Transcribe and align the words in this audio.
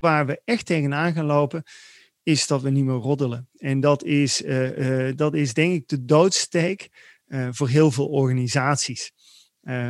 Waar 0.00 0.26
we 0.26 0.40
echt 0.44 0.66
tegenaan 0.66 1.12
gaan 1.12 1.24
lopen, 1.24 1.62
is 2.22 2.46
dat 2.46 2.62
we 2.62 2.70
niet 2.70 2.84
meer 2.84 2.94
roddelen. 2.94 3.48
En 3.56 3.80
dat 3.80 4.04
is, 4.04 4.42
uh, 4.42 5.06
uh, 5.08 5.16
dat 5.16 5.34
is 5.34 5.54
denk 5.54 5.74
ik 5.74 5.88
de 5.88 6.04
doodsteek 6.04 6.88
uh, 7.26 7.48
voor 7.50 7.68
heel 7.68 7.90
veel 7.90 8.06
organisaties. 8.06 9.12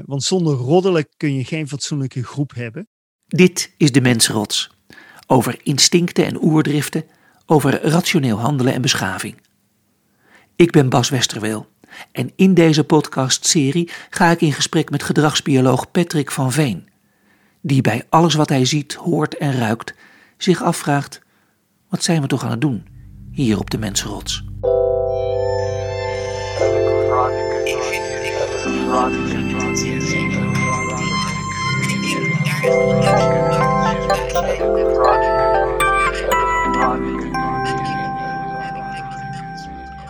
want 0.04 0.22
zonder 0.22 0.54
roddelen 0.54 1.08
kun 1.16 1.34
je 1.34 1.44
geen 1.44 1.68
fatsoenlijke 1.68 2.24
groep 2.24 2.54
hebben. 2.54 2.88
Dit 3.26 3.74
is 3.76 3.92
de 3.92 4.00
Mensrots. 4.00 4.70
Over 5.26 5.60
instincten 5.62 6.24
en 6.24 6.42
oerdriften, 6.42 7.04
over 7.46 7.82
rationeel 7.82 8.38
handelen 8.38 8.72
en 8.72 8.82
beschaving. 8.82 9.40
Ik 10.56 10.70
ben 10.70 10.88
Bas 10.88 11.08
Westerweel 11.08 11.66
en 12.12 12.32
in 12.36 12.54
deze 12.54 12.84
podcastserie 12.84 13.90
ga 14.10 14.30
ik 14.30 14.40
in 14.40 14.52
gesprek 14.52 14.90
met 14.90 15.02
gedragsbioloog 15.02 15.90
Patrick 15.90 16.30
van 16.30 16.52
Veen, 16.52 16.88
die 17.66 17.80
bij 17.80 18.02
alles 18.08 18.34
wat 18.34 18.48
hij 18.48 18.64
ziet, 18.64 18.94
hoort 18.94 19.36
en 19.36 19.52
ruikt 19.58 19.94
zich 20.36 20.62
afvraagt: 20.62 21.20
wat 21.88 22.04
zijn 22.04 22.20
we 22.20 22.26
toch 22.26 22.44
aan 22.44 22.50
het 22.50 22.60
doen 22.60 22.86
hier 23.30 23.58
op 23.58 23.70
de 23.70 23.78
Mensenrots? 23.78 24.44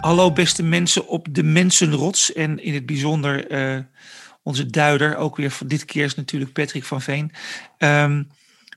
Hallo 0.01 0.33
beste 0.33 0.63
mensen 0.63 1.09
op 1.09 1.27
de 1.31 1.43
Mensenrots 1.43 2.33
en 2.33 2.63
in 2.63 2.75
het 2.75 2.87
bijzonder 2.87 3.51
uh, 3.51 3.79
onze 4.47 4.67
duider, 4.67 5.17
ook 5.17 5.37
weer 5.37 5.51
van 5.51 5.67
dit 5.67 5.85
keer 5.85 6.05
is 6.05 6.15
natuurlijk 6.15 6.53
Patrick 6.53 6.85
van 6.85 7.03
Veen. 7.03 7.33
Um, 7.79 8.31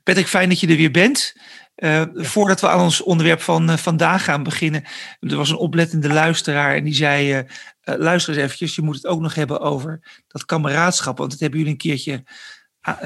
Patrick, 0.04 0.28
fijn 0.28 0.50
dat 0.50 0.60
je 0.60 0.68
er 0.68 0.76
weer 0.76 0.92
bent. 0.92 1.36
Uh, 1.76 2.04
voordat 2.14 2.62
we 2.62 2.70
aan 2.70 2.82
ons 2.82 3.02
onderwerp 3.02 3.42
van 3.42 3.70
uh, 3.70 3.78
vandaag 3.78 4.24
gaan 4.24 4.44
beginnen, 4.44 4.84
er 5.20 5.36
was 5.36 5.50
een 5.50 5.56
oplettende 5.56 6.08
luisteraar 6.14 6.76
en 6.76 6.84
die 6.84 6.94
zei: 6.94 7.38
uh, 7.38 7.44
luister 7.84 8.34
eens 8.34 8.44
eventjes, 8.44 8.76
je 8.76 8.82
moet 8.82 8.96
het 8.96 9.06
ook 9.06 9.22
nog 9.22 9.34
hebben 9.34 9.60
over 9.60 10.24
dat 10.28 10.46
kameraadschap, 10.46 11.18
want 11.18 11.32
dat 11.32 11.40
hebben 11.40 11.60
jullie 11.60 11.74
een 11.74 11.80
keertje 11.80 12.24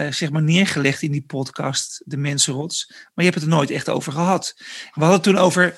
zeg 0.10 0.32
maar 0.32 0.44
neergelegd 0.44 1.02
in 1.02 1.12
die 1.12 1.26
podcast, 1.26 2.02
De 2.06 2.18
Mensenrots, 2.18 2.88
maar 2.88 3.26
je 3.26 3.32
hebt 3.32 3.36
het 3.36 3.44
er 3.44 3.50
nooit 3.50 3.72
echt 3.72 3.90
over 3.90 4.12
gehad. 4.12 4.54
We 4.94 5.04
hadden 5.04 5.14
het 5.14 5.24
toen 5.24 5.38
over, 5.38 5.76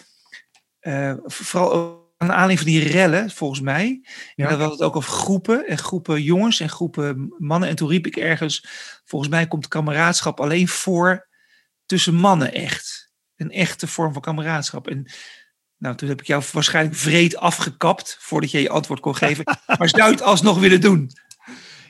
vooral 1.25 2.04
aan 2.25 2.37
aanleiding 2.37 2.59
van 2.59 2.67
die 2.67 2.91
rellen, 2.91 3.31
volgens 3.31 3.61
mij. 3.61 4.01
Ja. 4.03 4.43
En 4.43 4.49
dan 4.49 4.59
hadden 4.59 4.77
het 4.77 4.81
ook 4.81 4.95
over 4.95 5.11
groepen 5.11 5.67
en 5.67 5.77
groepen 5.77 6.21
jongens 6.21 6.59
en 6.59 6.69
groepen 6.69 7.33
mannen. 7.37 7.69
En 7.69 7.75
toen 7.75 7.89
riep 7.89 8.07
ik 8.07 8.15
ergens, 8.15 8.67
volgens 9.05 9.31
mij 9.31 9.47
komt 9.47 9.67
kameraadschap 9.67 10.39
alleen 10.39 10.67
voor 10.67 11.27
tussen 11.85 12.15
mannen 12.15 12.53
echt. 12.53 13.13
Een 13.35 13.51
echte 13.51 13.87
vorm 13.87 14.13
van 14.13 14.21
kameraadschap. 14.21 14.87
En 14.87 15.11
nou, 15.77 15.95
toen 15.95 16.09
heb 16.09 16.21
ik 16.21 16.27
jou 16.27 16.43
waarschijnlijk 16.51 16.95
vreed 16.95 17.37
afgekapt 17.37 18.17
voordat 18.19 18.51
je 18.51 18.61
je 18.61 18.69
antwoord 18.69 18.99
kon 18.99 19.15
geven. 19.15 19.43
maar 19.77 19.89
zou 19.89 20.11
het 20.11 20.21
alsnog 20.21 20.59
willen 20.59 20.81
doen? 20.81 21.11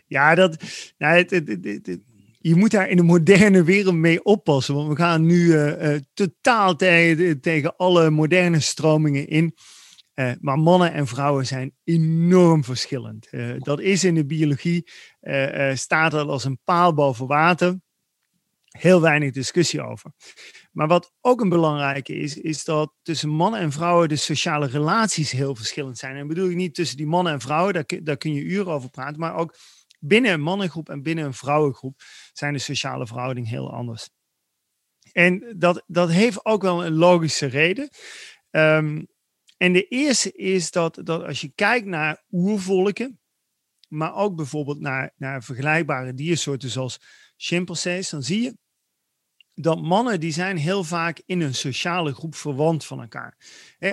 Ja, 0.08 0.36
dat, 0.36 0.63
nou, 0.97 1.17
het, 1.17 1.30
het, 1.30 1.47
het, 1.47 2.00
je 2.47 2.56
moet 2.56 2.72
daar 2.72 2.89
in 2.89 2.97
de 2.97 3.03
moderne 3.03 3.63
wereld 3.63 3.95
mee 3.95 4.23
oppassen. 4.23 4.75
Want 4.75 4.88
we 4.88 4.95
gaan 4.95 5.25
nu 5.25 5.45
uh, 5.45 5.94
uh, 5.94 6.00
totaal 6.13 6.75
tegen, 6.75 7.41
tegen 7.41 7.75
alle 7.75 8.09
moderne 8.09 8.59
stromingen 8.59 9.28
in. 9.28 9.56
Uh, 10.16 10.32
maar 10.40 10.60
mannen 10.60 10.94
en 10.94 11.08
vrouwen 11.08 11.46
zijn 11.46 11.76
enorm 11.84 12.64
verschillend. 12.64 13.28
Uh, 13.32 13.56
dat 13.58 13.80
is 13.80 14.04
in 14.04 14.16
de 14.16 14.26
biologie, 14.26 14.92
uh, 15.22 15.76
staat 15.76 16.14
er 16.14 16.28
als 16.28 16.44
een 16.44 16.60
paal 16.64 16.94
boven 16.94 17.28
water. 17.28 17.80
Heel 18.66 19.02
weinig 19.02 19.32
discussie 19.32 19.82
over. 19.82 20.12
Maar 20.72 20.88
wat 20.88 21.14
ook 21.22 21.42
een 21.42 21.50
belangrijke 21.50 22.16
is, 22.16 22.38
is 22.38 22.64
dat 22.64 22.94
tussen 23.02 23.30
mannen 23.30 23.60
en 23.60 23.72
vrouwen 23.72 24.10
de 24.10 24.16
sociale 24.16 24.68
relaties 24.68 25.32
heel 25.32 25.56
verschillend 25.56 25.98
zijn. 25.98 26.16
En 26.16 26.28
bedoel 26.28 26.50
ik 26.50 26.56
niet 26.56 26.76
tussen 26.76 26.98
die 26.98 27.08
mannen 27.08 27.34
en 27.34 27.42
vrouwen, 27.42 27.74
daar, 27.74 27.86
daar 28.04 28.18
kun 28.18 28.34
je 28.34 28.42
uren 28.42 28.74
over 28.74 28.90
praten, 28.90 29.20
maar 29.20 29.36
ook 29.36 29.56
binnen 30.00 30.31
een 30.31 30.42
mannengroep 30.42 30.90
en 30.90 31.02
binnen 31.02 31.25
een 31.25 31.34
vrouwengroep 31.34 32.02
zijn 32.34 32.54
de 32.54 32.59
sociale 32.59 33.08
verhoudingen 33.08 33.50
heel 33.50 33.74
anders. 33.74 34.09
En 35.12 35.56
dat, 35.58 35.84
dat 35.88 36.12
heeft 36.12 36.46
ook 36.46 36.62
wel 36.62 36.86
een 36.86 36.94
logische 36.94 37.46
reden. 37.46 37.90
Um, 38.52 39.08
en 39.66 39.74
de 39.74 39.88
eerste 39.88 40.31
is 40.31 40.72
dat, 40.72 41.00
dat 41.03 41.24
als 41.24 41.42
je 41.42 41.52
kijkt 41.56 41.86
naar 41.86 42.24
oervolken, 42.31 43.20
maar 43.88 44.16
ook 44.16 44.36
bijvoorbeeld 44.36 44.80
naar, 44.80 45.14
naar 45.18 45.44
vergelijkbare 45.44 46.14
diersoorten 46.14 46.70
zoals 46.70 47.02
chimpansees, 47.38 48.09
dan 48.09 48.24
zie 48.24 48.42
je 48.42 48.58
dat 49.54 49.81
mannen 49.81 50.20
die 50.20 50.31
zijn 50.31 50.58
heel 50.58 50.84
vaak 50.84 51.22
in 51.25 51.42
een 51.42 51.54
sociale 51.54 52.14
groep 52.14 52.36
verwant 52.36 52.86
van 52.86 53.02
elkaar. 53.02 53.38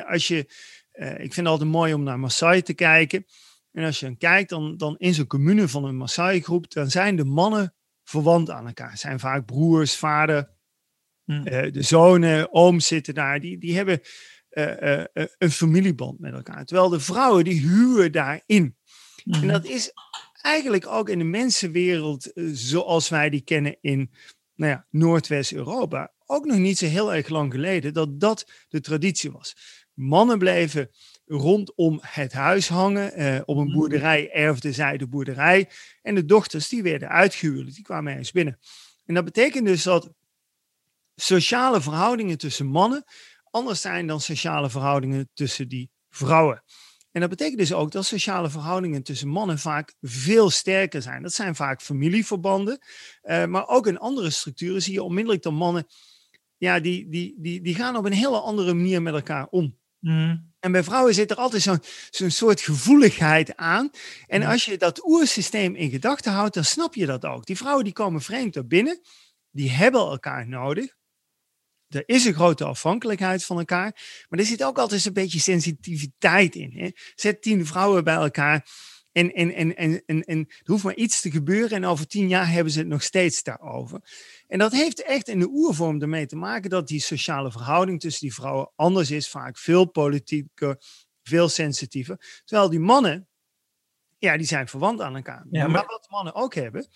als 0.06 0.28
je, 0.28 0.46
uh, 0.92 1.10
ik 1.10 1.18
vind 1.34 1.36
het 1.36 1.46
altijd 1.46 1.70
mooi 1.70 1.94
om 1.94 2.02
naar 2.02 2.18
Maasai 2.18 2.62
te 2.62 2.74
kijken. 2.74 3.24
En 3.70 3.84
als 3.84 4.00
je 4.00 4.06
dan 4.06 4.16
kijkt, 4.16 4.50
dan, 4.50 4.76
dan 4.76 4.96
in 4.98 5.14
zo'n 5.14 5.26
commune 5.26 5.68
van 5.68 5.84
een 5.84 5.96
Maasai-groep, 5.96 6.72
dan 6.72 6.90
zijn 6.90 7.16
de 7.16 7.24
mannen 7.24 7.74
verwant 8.02 8.50
aan 8.50 8.66
elkaar. 8.66 8.98
Zijn 8.98 9.20
vaak 9.20 9.46
broers, 9.46 9.96
vader, 9.96 10.50
hmm. 11.24 11.46
uh, 11.46 11.72
de 11.72 11.82
zonen, 11.82 12.52
ooms 12.52 12.86
zitten 12.86 13.14
daar. 13.14 13.40
Die, 13.40 13.58
die 13.58 13.76
hebben 13.76 14.00
een 15.38 15.50
familieband 15.50 16.18
met 16.18 16.32
elkaar. 16.32 16.64
Terwijl 16.64 16.88
de 16.88 17.00
vrouwen 17.00 17.44
die 17.44 17.60
huwen 17.60 18.12
daarin. 18.12 18.76
En 19.24 19.38
mhm. 19.38 19.46
dat 19.46 19.64
is 19.64 19.92
eigenlijk 20.40 20.86
ook 20.86 21.08
in 21.08 21.18
de 21.18 21.24
mensenwereld 21.24 22.30
zoals 22.52 23.08
wij 23.08 23.30
die 23.30 23.40
kennen 23.40 23.76
in 23.80 24.10
nou 24.54 24.72
ja, 24.72 24.86
Noordwest-Europa. 24.90 26.12
Ook 26.26 26.44
nog 26.44 26.56
niet 26.56 26.78
zo 26.78 26.86
heel 26.86 27.14
erg 27.14 27.28
lang 27.28 27.52
geleden 27.52 27.92
dat 27.92 28.20
dat 28.20 28.50
de 28.68 28.80
traditie 28.80 29.30
was. 29.30 29.56
Mannen 29.94 30.38
bleven 30.38 30.90
rondom 31.26 31.98
het 32.02 32.32
huis 32.32 32.68
hangen. 32.68 33.20
Uh, 33.20 33.40
op 33.44 33.56
een 33.56 33.66
mhm. 33.66 33.76
boerderij 33.76 34.30
erfden 34.30 34.74
zij 34.74 34.96
de 34.96 35.06
boerderij. 35.06 35.68
En 36.02 36.14
de 36.14 36.24
dochters 36.24 36.68
die 36.68 36.82
werden 36.82 37.08
uitgehuwd, 37.08 37.74
die 37.74 37.84
kwamen 37.84 38.16
eens 38.16 38.32
binnen. 38.32 38.58
En 39.04 39.14
dat 39.14 39.24
betekent 39.24 39.66
dus 39.66 39.82
dat 39.82 40.12
sociale 41.14 41.80
verhoudingen 41.80 42.38
tussen 42.38 42.66
mannen 42.66 43.04
anders 43.52 43.80
zijn 43.80 44.06
dan 44.06 44.20
sociale 44.20 44.70
verhoudingen 44.70 45.30
tussen 45.34 45.68
die 45.68 45.90
vrouwen. 46.08 46.62
En 47.12 47.20
dat 47.20 47.30
betekent 47.30 47.58
dus 47.58 47.72
ook 47.72 47.90
dat 47.90 48.04
sociale 48.04 48.50
verhoudingen 48.50 49.02
tussen 49.02 49.28
mannen 49.28 49.58
vaak 49.58 49.94
veel 50.00 50.50
sterker 50.50 51.02
zijn. 51.02 51.22
Dat 51.22 51.32
zijn 51.32 51.54
vaak 51.54 51.82
familieverbanden, 51.82 52.78
uh, 53.22 53.44
maar 53.44 53.68
ook 53.68 53.86
in 53.86 53.98
andere 53.98 54.30
structuren 54.30 54.82
zie 54.82 54.92
je 54.92 55.02
onmiddellijk 55.02 55.42
dat 55.42 55.52
mannen, 55.52 55.86
ja, 56.56 56.80
die, 56.80 57.08
die, 57.08 57.34
die, 57.38 57.60
die 57.60 57.74
gaan 57.74 57.96
op 57.96 58.04
een 58.04 58.12
hele 58.12 58.40
andere 58.40 58.74
manier 58.74 59.02
met 59.02 59.14
elkaar 59.14 59.46
om. 59.46 59.78
Mm. 59.98 60.52
En 60.60 60.72
bij 60.72 60.84
vrouwen 60.84 61.14
zit 61.14 61.30
er 61.30 61.36
altijd 61.36 61.62
zo'n 61.62 61.82
zo'n 62.10 62.30
soort 62.30 62.60
gevoeligheid 62.60 63.56
aan. 63.56 63.90
En 64.26 64.42
als 64.42 64.64
je 64.64 64.78
dat 64.78 65.06
oersysteem 65.06 65.74
in 65.74 65.90
gedachten 65.90 66.32
houdt, 66.32 66.54
dan 66.54 66.64
snap 66.64 66.94
je 66.94 67.06
dat 67.06 67.24
ook. 67.24 67.46
Die 67.46 67.56
vrouwen 67.56 67.84
die 67.84 67.92
komen 67.92 68.20
vreemd 68.20 68.56
er 68.56 68.66
binnen, 68.66 69.00
die 69.50 69.70
hebben 69.70 70.00
elkaar 70.00 70.48
nodig 70.48 70.96
er 71.94 72.02
is 72.06 72.24
een 72.24 72.34
grote 72.34 72.64
afhankelijkheid 72.64 73.44
van 73.44 73.58
elkaar. 73.58 74.24
Maar 74.28 74.38
er 74.38 74.46
zit 74.46 74.64
ook 74.64 74.78
altijd 74.78 75.04
een 75.04 75.12
beetje 75.12 75.40
sensitiviteit 75.40 76.54
in. 76.54 76.72
Hè? 76.74 76.90
Zet 77.14 77.42
tien 77.42 77.66
vrouwen 77.66 78.04
bij 78.04 78.14
elkaar. 78.14 78.66
En, 79.12 79.32
en, 79.32 79.76
er 80.36 80.46
hoeft 80.64 80.84
maar 80.84 80.94
iets 80.94 81.20
te 81.20 81.30
gebeuren. 81.30 81.76
En 81.76 81.84
over 81.84 82.06
tien 82.06 82.28
jaar 82.28 82.50
hebben 82.50 82.72
ze 82.72 82.78
het 82.78 82.88
nog 82.88 83.02
steeds 83.02 83.42
daarover. 83.42 84.00
En 84.46 84.58
dat 84.58 84.72
heeft 84.72 85.02
echt 85.02 85.28
in 85.28 85.38
de 85.38 85.48
oervorm 85.48 86.02
ermee 86.02 86.26
te 86.26 86.36
maken 86.36 86.70
dat 86.70 86.88
die 86.88 87.00
sociale 87.00 87.52
verhouding 87.52 88.00
tussen 88.00 88.20
die 88.20 88.34
vrouwen 88.34 88.72
anders 88.76 89.10
is. 89.10 89.28
Vaak 89.28 89.58
veel 89.58 89.90
politieker, 89.90 90.76
veel 91.22 91.48
sensitiever. 91.48 92.42
Terwijl 92.44 92.70
die 92.70 92.80
mannen, 92.80 93.28
ja, 94.22 94.36
die 94.36 94.46
zijn 94.46 94.68
verwant 94.68 95.00
aan 95.00 95.16
elkaar. 95.16 95.46
Ja, 95.50 95.66
maar... 95.66 95.84
wat 95.86 96.06
mannen 96.10 96.34
ook 96.34 96.54
hebben, 96.54 96.86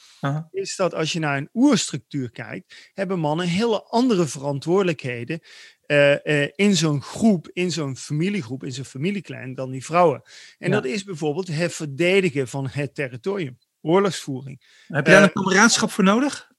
is 0.50 0.76
dat 0.76 0.94
als 0.94 1.12
je 1.12 1.18
naar 1.18 1.36
een 1.36 1.48
oerstructuur 1.52 2.30
kijkt, 2.30 2.90
hebben 2.94 3.18
mannen 3.18 3.46
hele 3.46 3.82
andere 3.82 4.26
verantwoordelijkheden 4.26 5.40
uh, 5.86 6.24
uh, 6.24 6.48
in 6.54 6.76
zo'n 6.76 7.02
groep, 7.02 7.48
in 7.52 7.72
zo'n 7.72 7.96
familiegroep, 7.96 8.64
in 8.64 8.72
zo'n 8.72 8.84
familieklein 8.84 9.54
dan 9.54 9.70
die 9.70 9.84
vrouwen. 9.84 10.22
En 10.58 10.70
dat 10.70 10.84
is 10.84 11.04
bijvoorbeeld 11.04 11.48
het 11.48 11.72
verdedigen 11.72 12.48
van 12.48 12.68
het 12.68 12.94
territorium, 12.94 13.58
oorlogsvoering. 13.80 14.84
Heb 14.86 15.06
je 15.06 15.12
daar 15.12 15.20
uh, 15.20 15.26
een 15.26 15.42
kameraadschap 15.42 15.90
voor 15.90 16.04
nodig? 16.04 16.50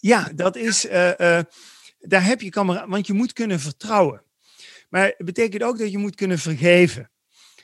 Ja, 0.00 0.28
dat 0.34 0.56
is, 0.56 0.82
daar 2.00 2.24
heb 2.24 2.40
je 2.40 2.50
kameraad, 2.50 2.88
want 2.88 3.06
je 3.06 3.12
moet 3.12 3.32
kunnen 3.32 3.60
vertrouwen. 3.60 4.22
Maar 4.88 5.04
het 5.04 5.26
betekent 5.26 5.62
ook 5.62 5.78
dat 5.78 5.90
je 5.90 5.98
moet 5.98 6.14
kunnen 6.14 6.38
vergeven. 6.38 7.11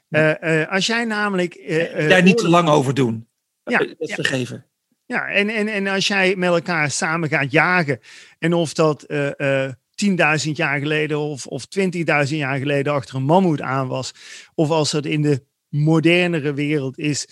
Uh, 0.08 0.68
als 0.68 0.86
jij 0.86 1.04
namelijk. 1.04 1.56
Uh, 1.56 2.08
Daar 2.08 2.22
niet 2.22 2.38
te 2.38 2.48
lang 2.48 2.68
over 2.68 2.94
doen. 2.94 3.28
Ja, 3.62 3.78
dat 3.78 3.96
ja. 3.98 4.14
vergeven. 4.14 4.66
Ja, 5.06 5.28
en, 5.28 5.48
en, 5.48 5.68
en 5.68 5.86
als 5.86 6.06
jij 6.06 6.36
met 6.36 6.48
elkaar 6.48 6.90
samen 6.90 7.28
gaat 7.28 7.50
jagen. 7.50 8.00
En 8.38 8.52
of 8.52 8.72
dat 8.72 9.06
10.000 9.08 10.50
jaar 10.52 10.78
geleden 10.78 11.18
of, 11.18 11.46
of 11.46 11.66
20.000 11.78 11.90
jaar 12.28 12.58
geleden 12.58 12.92
achter 12.92 13.14
een 13.14 13.22
mammoet 13.22 13.60
aan 13.60 13.88
was. 13.88 14.12
Of 14.54 14.70
als 14.70 14.90
dat 14.90 15.04
in 15.04 15.22
de 15.22 15.44
modernere 15.68 16.54
wereld 16.54 16.98
is 16.98 17.28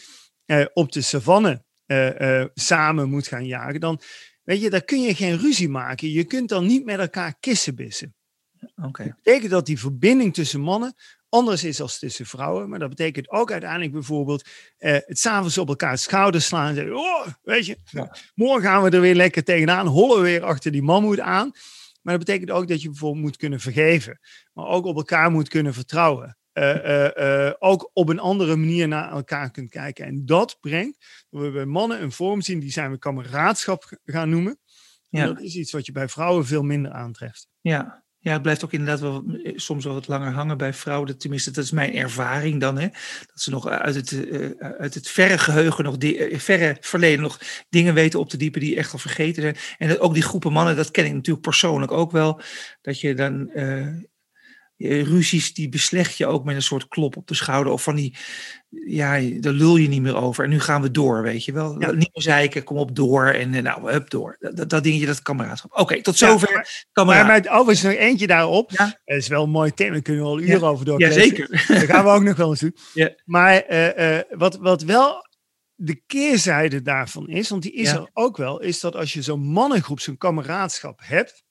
op 0.73 0.93
de 0.93 1.01
savanne 1.01 1.65
samen 2.55 3.09
moet 3.09 3.27
gaan 3.27 3.47
jagen. 3.47 3.81
Dan, 3.81 4.01
weet 4.43 4.61
je, 4.61 4.71
daar 4.71 4.85
kun 4.85 5.03
je 5.03 5.15
geen 5.15 5.39
ruzie 5.39 5.69
maken. 5.69 6.11
Je 6.11 6.25
kunt 6.25 6.49
dan 6.49 6.67
niet 6.67 6.85
met 6.85 6.99
elkaar 6.99 7.35
kissenbissen. 7.41 8.15
Oké. 8.83 9.05
Dat 9.05 9.15
betekent 9.23 9.51
dat 9.51 9.67
die 9.67 9.79
verbinding 9.79 10.35
tussen 10.35 10.61
mannen 10.61 10.95
anders 11.29 11.65
is 11.65 11.81
als 11.81 11.99
tussen 11.99 12.27
vrouwen. 12.27 12.69
Maar 12.69 12.79
dat 12.79 12.89
betekent 12.89 13.31
ook 13.31 13.51
uiteindelijk 13.53 13.93
bijvoorbeeld 13.93 14.49
eh, 14.79 14.93
het 14.93 15.19
s'avonds 15.19 15.59
op 15.59 15.69
elkaar 15.69 15.99
schouders 15.99 16.47
slaan 16.47 16.69
en 16.69 16.75
zeggen, 16.75 16.97
oh, 16.97 17.27
weet 17.43 17.67
je, 17.67 17.79
Ja. 17.91 18.17
morgen 18.35 18.63
gaan 18.63 18.83
we 18.83 18.91
er 18.91 19.01
weer 19.01 19.15
lekker 19.15 19.45
tegenaan, 19.45 19.87
hollen 19.87 20.17
we 20.17 20.23
weer 20.23 20.45
achter 20.45 20.73
die 20.73 20.83
mammoet 20.83 21.21
aan. 21.21 21.51
Maar 22.03 22.17
dat 22.17 22.25
betekent 22.25 22.51
ook 22.51 22.69
dat 22.69 22.83
je 22.83 22.89
bijvoorbeeld 22.89 23.25
moet 23.25 23.37
kunnen 23.37 23.61
vergeven, 23.61 24.21
maar 24.53 24.67
ook 24.67 24.85
op 24.85 24.97
elkaar 24.97 25.31
moet 25.31 25.49
kunnen 25.49 25.75
vertrouwen. 25.75 26.39
Eh, 26.53 26.75
eh, 26.85 27.47
eh, 27.49 27.55
ook 27.59 27.91
op 27.93 28.09
een 28.09 28.19
andere 28.19 28.57
manier 28.57 28.89
naar 28.89 29.11
elkaar 29.11 29.51
kunt 29.51 29.71
kijken. 29.71 30.05
En 30.07 30.27
dat 30.27 30.57
brengt, 30.61 31.25
dat 31.31 31.41
we 31.43 31.51
bij 31.51 31.65
mannen 31.65 32.03
een 32.03 32.13
vorm 32.13 32.41
zien, 32.41 32.61
die 32.61 32.71
zijn 32.73 32.91
we 32.91 32.99
kameraadschap 32.99 33.99
gaan 34.05 34.31
noemen. 34.31 34.59
En 35.11 35.21
Ja. 35.21 35.27
Dat 35.27 35.41
is 35.41 35.55
iets 35.55 35.73
wat 35.73 35.87
je 35.87 35.93
bij 35.93 36.09
vrouwen 36.09 36.47
veel 36.47 36.63
minder 36.63 36.93
aantreft. 36.93 37.49
Ja. 37.61 38.05
Ja, 38.27 38.33
het 38.33 38.43
blijft 38.43 38.65
ook 38.65 38.73
inderdaad 38.73 39.01
wel 39.01 39.25
eh, 39.45 39.53
soms 39.57 39.85
wel 39.85 39.95
wat 39.95 40.09
langer 40.09 40.33
hangen 40.33 40.57
bij 40.57 40.73
vrouwen. 40.73 41.19
Tenminste, 41.19 41.51
dat 41.51 41.65
is 41.65 41.71
mijn 41.71 41.95
ervaring 41.95 42.61
dan. 42.61 42.79
Hè? 42.79 42.89
Dat 43.27 43.41
ze 43.41 43.51
nog 43.51 43.69
uit 43.69 43.95
het, 43.95 44.29
eh, 44.31 44.51
uit 44.79 44.95
het 44.95 45.09
verre 45.09 45.39
geheugen, 45.39 45.85
nog 45.85 45.97
eh, 45.97 46.39
verre 46.39 46.77
verleden, 46.81 47.21
nog 47.21 47.41
dingen 47.69 47.95
weten 47.95 48.21
op 48.21 48.29
te 48.29 48.37
diepen 48.37 48.61
die 48.61 48.77
echt 48.77 48.93
al 48.93 48.99
vergeten 48.99 49.43
zijn. 49.43 49.57
En 49.79 49.89
dat 49.89 50.01
ook 50.01 50.15
die 50.15 50.23
groepen 50.23 50.53
mannen, 50.53 50.77
dat 50.77 50.91
ken 50.91 51.05
ik 51.05 51.13
natuurlijk 51.13 51.45
persoonlijk 51.45 51.93
ook 51.93 52.11
wel. 52.11 52.41
Dat 52.83 53.01
je 53.01 53.15
dan 53.15 53.51
eh, 53.51 53.87
ruzies, 54.79 55.55
die 55.55 55.69
beslecht 55.69 56.17
je 56.17 56.27
ook 56.27 56.45
met 56.45 56.55
een 56.57 56.63
soort 56.63 56.89
klop 56.89 57.17
op 57.17 57.27
de 57.29 57.35
schouder. 57.35 57.73
Of 57.73 57.83
van 57.83 57.95
die, 57.97 58.17
ja, 58.87 59.21
daar 59.41 59.53
lul 59.53 59.77
je 59.77 59.89
niet 59.89 60.03
meer 60.03 60.17
over. 60.17 60.45
En 60.45 60.51
nu 60.51 60.61
gaan 60.61 60.83
we 60.83 60.91
door, 60.91 61.23
weet 61.23 61.45
je 61.45 61.53
wel. 61.53 61.81
Ja. 61.81 61.91
Niet 61.91 62.11
meer 62.13 62.23
zeiken, 62.23 62.65
kom 62.65 62.77
op 62.77 62.97
door. 62.97 63.27
En 63.27 63.55
eh, 63.55 63.63
nou, 63.63 63.91
hup, 63.93 64.11
door. 64.11 64.37
Dat, 64.39 64.69
dat, 64.71 64.83
dingetje, 64.83 65.07
dat 65.07 65.23
kameraadschap. 65.23 65.79
Oké, 65.79 66.03
tot 66.03 66.19
Ja, 66.19 66.29
zover. 66.29 66.53
Maar, 66.53 66.85
kameraad. 66.93 67.27
maar 67.45 67.53
overigens 67.59 67.83
nog 67.83 67.93
eentje 68.03 68.27
daarop. 68.27 68.71
Ja. 68.71 69.01
Dat 69.05 69.17
is 69.17 69.29
wel 69.29 69.43
een 69.43 69.51
mooi 69.51 69.73
thema, 69.75 69.93
daar 69.93 70.03
kunnen 70.03 70.23
we 70.23 70.29
al 70.29 70.41
uren 70.41 70.63
over 70.69 70.85
ja, 70.87 70.91
doorkletsen. 70.91 71.23
zeker. 71.23 71.49
Dat 71.69 71.83
gaan 71.85 72.05
we 72.05 72.11
ook 72.11 72.23
nog 72.23 72.37
wel 72.37 72.51
eens 72.51 72.61
doen. 72.61 72.77
Ja. 72.95 73.11
Maar 73.25 73.55
eh, 73.63 74.19
eh, 74.19 74.25
wat, 74.31 74.57
wat 74.57 74.83
wel 74.83 75.25
de 75.75 76.03
keerzijde 76.07 76.83
daarvan 76.83 77.29
is, 77.29 77.49
want 77.49 77.63
die 77.63 77.73
is 77.73 77.91
Ja. 77.91 77.97
er 77.97 78.11
ook 78.13 78.37
wel, 78.37 78.61
is 78.61 78.81
dat 78.81 78.97
als 78.97 79.13
je 79.13 79.23
zo'n 79.23 79.41
mannengroep, 79.47 80.01
zo'n 80.01 80.17
kameraadschap 80.17 81.01
hebt, 81.03 81.45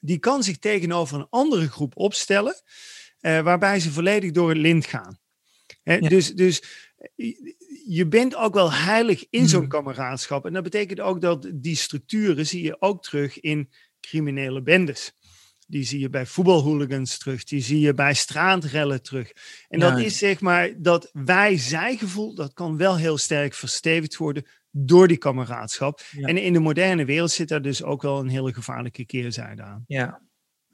die 0.00 0.18
kan 0.18 0.42
zich 0.42 0.58
tegenover 0.58 1.18
een 1.18 1.26
andere 1.30 1.68
groep 1.68 1.96
opstellen, 1.96 2.54
eh, 3.20 3.40
waarbij 3.40 3.80
ze 3.80 3.90
volledig 3.90 4.30
door 4.30 4.48
het 4.48 4.58
lint 4.58 4.86
gaan. 4.86 5.18
Hè, 5.82 5.94
Ja. 5.94 6.08
Dus, 6.08 6.34
dus 6.34 6.62
eh, 7.16 7.34
je 7.86 8.06
bent 8.08 8.34
ook 8.36 8.54
wel 8.54 8.72
heilig 8.72 9.24
in 9.30 9.48
zo'n 9.48 9.60
Hmm. 9.60 9.68
kameraadschap. 9.68 10.46
En 10.46 10.52
dat 10.52 10.62
betekent 10.62 11.00
ook 11.00 11.20
dat 11.20 11.50
die 11.54 11.76
structuren 11.76 12.46
zie 12.46 12.62
je 12.62 12.80
ook 12.80 13.02
terug 13.02 13.40
in 13.40 13.70
criminele 14.00 14.62
bendes. 14.62 15.12
Die 15.66 15.84
zie 15.84 16.00
je 16.00 16.10
bij 16.10 16.26
voetbalhooligans 16.26 17.18
terug. 17.18 17.44
Die 17.44 17.62
zie 17.62 17.80
je 17.80 17.94
bij 17.94 18.14
straatrellen 18.14 19.02
terug. 19.02 19.32
En 19.68 19.78
Ja. 19.78 19.90
dat 19.90 19.98
is 20.00 20.18
zeg 20.18 20.40
maar 20.40 20.82
dat 20.82 21.10
wij-zij-gevoel, 21.12 22.34
dat 22.34 22.52
kan 22.52 22.76
wel 22.76 22.96
heel 22.96 23.18
sterk 23.18 23.54
verstevigd 23.54 24.16
worden 24.16 24.46
door 24.70 25.08
die 25.08 25.18
kameraadschap. 25.18 26.00
Ja. 26.10 26.26
En 26.26 26.36
in 26.36 26.52
de 26.52 26.58
moderne 26.58 27.04
wereld 27.04 27.30
zit 27.30 27.48
daar 27.48 27.62
dus 27.62 27.82
ook 27.82 28.02
wel 28.02 28.18
een 28.18 28.28
hele 28.28 28.54
gevaarlijke 28.54 29.06
keerzijde 29.06 29.62
aan. 29.62 29.84
Ja. 29.86 30.20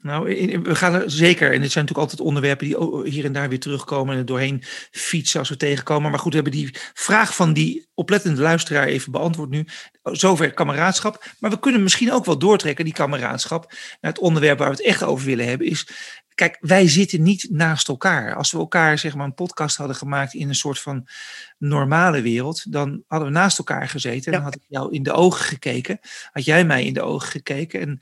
Nou, 0.07 0.25
we 0.63 0.75
gaan 0.75 0.93
er 0.93 1.11
zeker, 1.11 1.53
en 1.53 1.61
dit 1.61 1.71
zijn 1.71 1.85
natuurlijk 1.85 1.97
altijd 2.09 2.19
onderwerpen 2.27 2.67
die 2.67 3.11
hier 3.11 3.25
en 3.25 3.31
daar 3.31 3.49
weer 3.49 3.59
terugkomen 3.59 4.13
en 4.13 4.19
er 4.19 4.25
doorheen 4.25 4.63
fietsen 4.91 5.39
als 5.39 5.49
we 5.49 5.57
tegenkomen. 5.57 6.11
Maar 6.11 6.19
goed, 6.19 6.33
we 6.33 6.41
hebben 6.41 6.59
die 6.59 6.75
vraag 6.93 7.35
van 7.35 7.53
die 7.53 7.87
oplettende 7.93 8.41
luisteraar 8.41 8.85
even 8.87 9.11
beantwoord 9.11 9.49
nu. 9.49 9.65
Zover 10.03 10.53
kameraadschap. 10.53 11.25
Maar 11.39 11.51
we 11.51 11.59
kunnen 11.59 11.83
misschien 11.83 12.13
ook 12.13 12.25
wel 12.25 12.37
doortrekken, 12.37 12.85
die 12.85 12.93
kameraadschap, 12.93 13.71
naar 14.01 14.11
het 14.11 14.19
onderwerp 14.19 14.57
waar 14.57 14.69
we 14.69 14.75
het 14.75 14.85
echt 14.85 15.03
over 15.03 15.25
willen 15.25 15.47
hebben. 15.47 15.67
Is, 15.67 15.87
kijk, 16.35 16.57
wij 16.59 16.87
zitten 16.87 17.23
niet 17.23 17.47
naast 17.49 17.87
elkaar. 17.87 18.35
Als 18.35 18.51
we 18.51 18.57
elkaar, 18.57 18.97
zeg 18.97 19.15
maar, 19.15 19.25
een 19.25 19.33
podcast 19.33 19.77
hadden 19.77 19.95
gemaakt 19.95 20.33
in 20.33 20.49
een 20.49 20.55
soort 20.55 20.79
van 20.79 21.07
normale 21.57 22.21
wereld, 22.21 22.71
dan 22.71 23.03
hadden 23.07 23.27
we 23.27 23.33
naast 23.33 23.57
elkaar 23.57 23.89
gezeten. 23.89 24.25
En 24.25 24.31
Ja. 24.31 24.37
dan 24.37 24.41
had 24.53 24.55
ik 24.55 24.65
jou 24.67 24.93
in 24.93 25.03
de 25.03 25.11
ogen 25.11 25.45
gekeken. 25.45 25.99
Had 26.31 26.45
jij 26.45 26.65
mij 26.65 26.85
in 26.85 26.93
de 26.93 27.01
ogen 27.01 27.29
gekeken. 27.29 27.79
En 27.81 27.99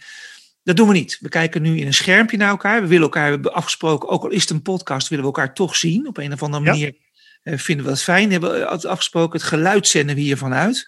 dat 0.66 0.76
doen 0.76 0.88
we 0.88 0.94
niet. 0.94 1.18
We 1.22 1.30
kijken 1.30 1.62
nu 1.62 1.78
in 1.78 1.88
een 1.88 1.94
schermpje 1.94 2.38
naar 2.38 2.50
elkaar. 2.50 2.82
We 2.82 2.88
willen 2.88 3.04
elkaar, 3.04 3.26
we 3.26 3.32
hebben 3.32 3.54
afgesproken, 3.54 4.10
ook 4.10 4.24
al 4.24 4.30
is 4.30 4.42
het 4.42 4.50
een 4.50 4.62
podcast, 4.62 5.08
willen 5.08 5.26
we 5.26 5.32
elkaar 5.32 5.54
toch 5.54 5.76
zien. 5.76 6.08
Op 6.08 6.18
een 6.18 6.34
of 6.34 6.44
andere 6.44 6.64
Ja. 6.64 6.72
manier 6.72 6.96
eh, 7.44 7.58
vinden 7.58 7.86
we 7.86 7.92
dat 7.92 8.02
fijn. 8.02 8.32
Hebben 8.32 8.52
we 8.52 8.66
altijd 8.66 8.92
afgesproken, 8.92 9.40
het 9.40 9.48
geluid 9.48 9.88
zenden 9.88 10.16
we 10.16 10.22
hiervan 10.22 10.54
uit. 10.54 10.88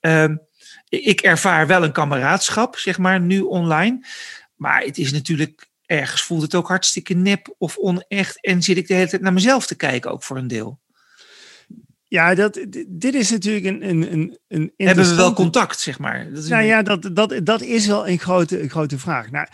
Ehm, 0.00 0.36
ik 0.88 1.20
ervaar 1.20 1.66
wel 1.66 1.84
een 1.84 1.92
kameraadschap, 1.92 2.76
zeg 2.76 2.98
maar, 2.98 3.20
nu 3.20 3.40
online. 3.40 4.06
Maar 4.56 4.82
het 4.82 4.98
is 4.98 5.12
natuurlijk, 5.12 5.66
ergens 5.86 6.22
voelt 6.22 6.42
het 6.42 6.54
ook 6.54 6.68
hartstikke 6.68 7.14
nep 7.14 7.54
of 7.58 7.76
onecht. 7.76 8.40
En 8.44 8.62
zit 8.62 8.76
ik 8.76 8.86
de 8.86 8.94
hele 8.94 9.08
tijd 9.08 9.22
naar 9.22 9.32
mezelf 9.32 9.66
te 9.66 9.76
kijken, 9.76 10.10
ook 10.10 10.22
voor 10.22 10.36
een 10.36 10.48
deel. 10.48 10.80
Ja, 12.08 12.34
dat, 12.34 12.60
dit 12.88 13.14
is 13.14 13.30
natuurlijk 13.30 13.66
een, 13.66 13.88
een, 13.88 14.12
een, 14.12 14.38
een 14.48 14.72
Hebben 14.76 15.08
we 15.08 15.14
wel 15.14 15.32
contact, 15.32 15.80
zeg 15.80 15.98
maar? 15.98 16.28
Dat 16.32 16.42
is 16.42 16.48
Nou 16.48 16.62
een- 16.62 16.68
ja, 16.68 16.82
dat, 16.82 17.10
dat, 17.12 17.40
dat 17.42 17.62
is 17.62 17.86
wel 17.86 18.08
een 18.08 18.18
grote, 18.18 18.62
een 18.62 18.70
grote 18.70 18.98
vraag. 18.98 19.30
Nou, 19.30 19.46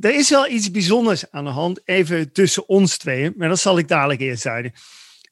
er 0.00 0.14
is 0.14 0.30
wel 0.30 0.48
iets 0.48 0.70
bijzonders 0.70 1.30
aan 1.30 1.44
de 1.44 1.50
hand, 1.50 1.80
even 1.84 2.32
tussen 2.32 2.68
ons 2.68 2.96
tweeën, 2.96 3.32
maar 3.36 3.48
dat 3.48 3.58
zal 3.60 3.78
ik 3.78 3.88
dadelijk 3.88 4.20
eerst 4.20 4.42
zeggen. 4.42 4.72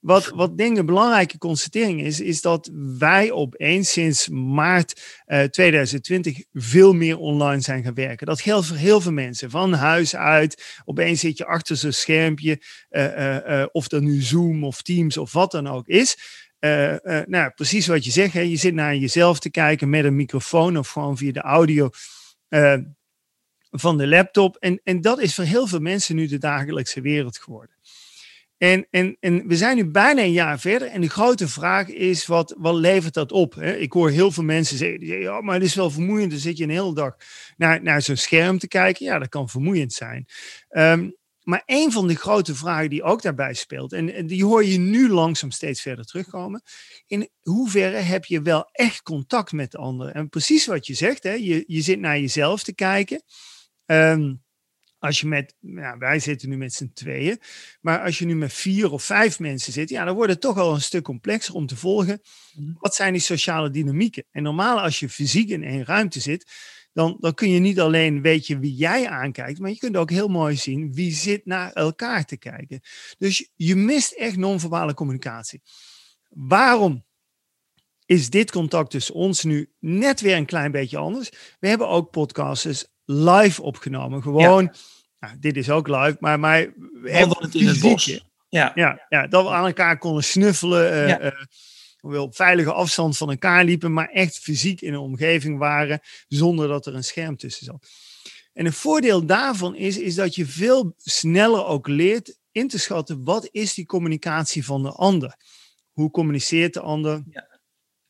Wat, 0.02 0.28
wat 0.28 0.58
denk 0.58 0.72
ik 0.72 0.78
een 0.78 0.86
belangrijke 0.86 1.38
constatering 1.38 2.02
is, 2.02 2.20
is 2.20 2.40
dat 2.40 2.70
wij 2.98 3.32
opeens 3.32 3.92
sinds 3.92 4.28
maart 4.28 5.20
eh, 5.24 5.42
2020 5.42 6.42
veel 6.52 6.92
meer 6.92 7.18
online 7.18 7.60
zijn 7.60 7.82
gaan 7.84 7.94
werken. 7.94 8.26
Dat 8.26 8.40
geldt 8.40 8.66
voor 8.66 8.76
heel 8.76 9.00
veel 9.00 9.12
mensen, 9.12 9.50
van 9.50 9.72
huis 9.72 10.16
uit. 10.16 10.80
Opeens 10.84 11.20
zit 11.20 11.38
je 11.38 11.46
achter 11.46 11.76
zo'n 11.76 11.92
schermpje, 11.92 12.62
eh, 12.88 13.04
eh, 13.04 13.60
eh, 13.62 13.68
of 13.72 13.88
dat 13.88 14.02
nu 14.02 14.20
Zoom 14.20 14.64
of 14.64 14.82
Teams 14.82 15.16
of 15.16 15.32
wat 15.32 15.50
dan 15.50 15.66
ook 15.66 15.86
is. 15.86 16.16
Eh, 16.62 17.18
eh, 17.18 17.26
nou, 17.26 17.50
precies 17.50 17.86
wat 17.86 18.04
je 18.04 18.10
zegt. 18.10 18.32
Hè. 18.32 18.40
Je 18.40 18.56
zit 18.56 18.74
naar 18.74 18.96
jezelf 18.96 19.38
te 19.38 19.50
kijken 19.50 19.90
met 19.90 20.04
een 20.04 20.16
microfoon 20.16 20.78
of 20.78 20.88
gewoon 20.88 21.16
via 21.16 21.32
de 21.32 21.40
audio 21.40 21.90
eh, 22.48 22.78
van 23.70 23.98
de 23.98 24.06
laptop. 24.06 24.56
En, 24.56 24.80
en 24.84 25.00
dat 25.00 25.20
is 25.20 25.34
voor 25.34 25.44
heel 25.44 25.66
veel 25.66 25.80
mensen 25.80 26.16
nu 26.16 26.26
de 26.26 26.38
dagelijkse 26.38 27.00
wereld 27.00 27.38
geworden. 27.38 27.71
En, 28.62 28.86
en, 28.90 29.16
en 29.20 29.46
we 29.46 29.56
zijn 29.56 29.76
nu 29.76 29.84
bijna 29.90 30.22
een 30.22 30.32
jaar 30.32 30.60
verder. 30.60 30.88
En 30.88 31.00
de 31.00 31.08
grote 31.08 31.48
vraag 31.48 31.88
is: 31.88 32.26
wat, 32.26 32.54
wat 32.58 32.74
levert 32.74 33.14
dat 33.14 33.32
op? 33.32 33.54
Hè? 33.54 33.76
Ik 33.76 33.92
hoor 33.92 34.10
heel 34.10 34.30
veel 34.30 34.42
mensen 34.42 34.76
zeggen: 34.76 35.06
ja, 35.06 35.40
maar 35.40 35.54
het 35.54 35.62
is 35.62 35.74
wel 35.74 35.90
vermoeiend. 35.90 36.30
Dan 36.30 36.40
zit 36.40 36.56
je 36.56 36.64
een 36.64 36.70
hele 36.70 36.94
dag 36.94 37.16
naar, 37.56 37.82
naar 37.82 38.02
zo'n 38.02 38.16
scherm 38.16 38.58
te 38.58 38.68
kijken. 38.68 39.04
Ja, 39.06 39.18
dat 39.18 39.28
kan 39.28 39.48
vermoeiend 39.48 39.92
zijn. 39.92 40.26
Ehm, 40.68 41.10
maar 41.42 41.62
een 41.66 41.92
van 41.92 42.08
de 42.08 42.14
grote 42.14 42.54
vragen 42.54 42.90
die 42.90 43.02
ook 43.02 43.22
daarbij 43.22 43.54
speelt, 43.54 43.92
en, 43.92 44.26
die 44.26 44.44
hoor 44.44 44.64
je 44.64 44.78
nu 44.78 45.08
langzaam 45.08 45.50
steeds 45.50 45.80
verder 45.80 46.04
terugkomen. 46.04 46.62
In 47.06 47.28
hoeverre 47.40 47.96
heb 47.96 48.24
je 48.24 48.42
wel 48.42 48.68
echt 48.72 49.02
contact 49.02 49.52
met 49.52 49.70
de 49.70 49.78
ander? 49.78 50.08
En 50.08 50.28
precies 50.28 50.66
wat 50.66 50.86
je 50.86 50.94
zegt, 50.94 51.22
hè, 51.22 51.32
je, 51.32 51.64
je 51.66 51.80
zit 51.80 52.00
naar 52.00 52.18
jezelf 52.18 52.62
te 52.62 52.74
kijken. 52.74 53.22
Ehm, 53.86 54.34
als 55.02 55.20
je 55.20 55.26
met, 55.26 55.54
nou, 55.60 55.98
wij 55.98 56.18
zitten 56.18 56.48
nu 56.48 56.56
met 56.56 56.72
z'n 56.72 56.90
tweeën, 56.94 57.40
maar 57.80 58.00
als 58.00 58.18
je 58.18 58.24
nu 58.24 58.34
met 58.34 58.52
vier 58.52 58.90
of 58.90 59.02
vijf 59.04 59.38
mensen 59.38 59.72
zit, 59.72 59.88
ja, 59.88 60.04
dan 60.04 60.14
wordt 60.14 60.30
het 60.32 60.40
toch 60.40 60.58
al 60.58 60.74
een 60.74 60.80
stuk 60.80 61.02
complexer 61.02 61.54
om 61.54 61.66
te 61.66 61.76
volgen. 61.76 62.20
Mhm. 62.54 62.72
Wat 62.78 62.94
zijn 62.94 63.12
die 63.12 63.22
sociale 63.22 63.70
dynamieken? 63.70 64.24
En 64.30 64.42
normaal 64.42 64.80
als 64.80 65.00
je 65.00 65.08
fysiek 65.08 65.48
in 65.48 65.64
één 65.64 65.84
ruimte 65.84 66.20
zit, 66.20 66.50
dan, 66.92 67.16
dan 67.20 67.34
kun 67.34 67.50
je 67.50 67.58
niet 67.58 67.80
alleen 67.80 68.22
weten 68.22 68.60
wie 68.60 68.74
jij 68.74 69.08
aankijkt, 69.08 69.58
maar 69.58 69.70
je 69.70 69.78
kunt 69.78 69.96
ook 69.96 70.10
heel 70.10 70.28
mooi 70.28 70.56
zien 70.56 70.92
wie 70.92 71.12
zit 71.12 71.46
naar 71.46 71.72
elkaar 71.72 72.24
te 72.24 72.36
kijken. 72.36 72.80
Dus 73.18 73.38
je- 73.38 73.48
je 73.54 73.76
mist 73.76 74.12
echt 74.12 74.36
non-verbale 74.36 74.94
communicatie. 74.94 75.62
Waarom 76.28 77.04
is 78.06 78.30
dit 78.30 78.50
contact 78.50 78.90
tussen 78.90 79.14
ons 79.14 79.44
nu 79.44 79.72
net 79.78 80.20
weer 80.20 80.36
een 80.36 80.46
klein 80.46 80.70
beetje 80.70 80.98
anders? 80.98 81.30
We 81.60 81.68
hebben 81.68 81.88
ook 81.88 82.10
podcasts 82.10 82.91
live 83.04 83.62
opgenomen. 83.62 84.22
Gewoon, 84.22 84.74
nou, 85.18 85.38
dit 85.40 85.56
is 85.56 85.70
ook 85.70 85.88
live, 85.88 86.16
maar, 86.20 86.40
maar 86.40 86.72
Wandelend 87.02 87.54
in 87.54 87.66
het 87.66 87.80
bos. 87.80 88.04
Ja, 88.48 88.72
Ja, 88.74 89.06
ja, 89.08 89.26
dat 89.26 89.44
we 89.44 89.50
aan 89.50 89.66
elkaar 89.66 89.98
konden 89.98 90.24
snuffelen. 90.24 91.08
Ja. 91.08 91.20
eh, 91.20 91.32
we 92.00 92.20
op 92.20 92.36
veilige 92.36 92.72
afstand 92.72 93.16
van 93.16 93.30
elkaar 93.30 93.64
liepen, 93.64 93.92
maar 93.92 94.08
echt 94.08 94.38
fysiek 94.38 94.80
in 94.80 94.92
een 94.92 95.00
omgeving 95.00 95.58
waren, 95.58 96.00
zonder 96.28 96.68
dat 96.68 96.86
er 96.86 96.94
een 96.94 97.04
scherm 97.04 97.36
tussen 97.36 97.64
zat. 97.64 97.88
En 98.52 98.66
een 98.66 98.72
voordeel 98.72 99.26
daarvan 99.26 99.74
is, 99.74 99.98
is 99.98 100.14
dat 100.14 100.34
je 100.34 100.46
veel 100.46 100.94
sneller 100.96 101.66
ook 101.66 101.88
leert 101.88 102.38
in 102.50 102.68
te 102.68 102.78
schatten 102.78 103.24
wat 103.24 103.48
is 103.50 103.74
die 103.74 103.86
communicatie 103.86 104.64
van 104.64 104.82
de 104.82 104.90
ander. 104.90 105.36
Hoe 105.92 106.10
communiceert 106.10 106.74
de 106.74 106.80
ander? 106.80 107.22
Ja. 107.30 107.50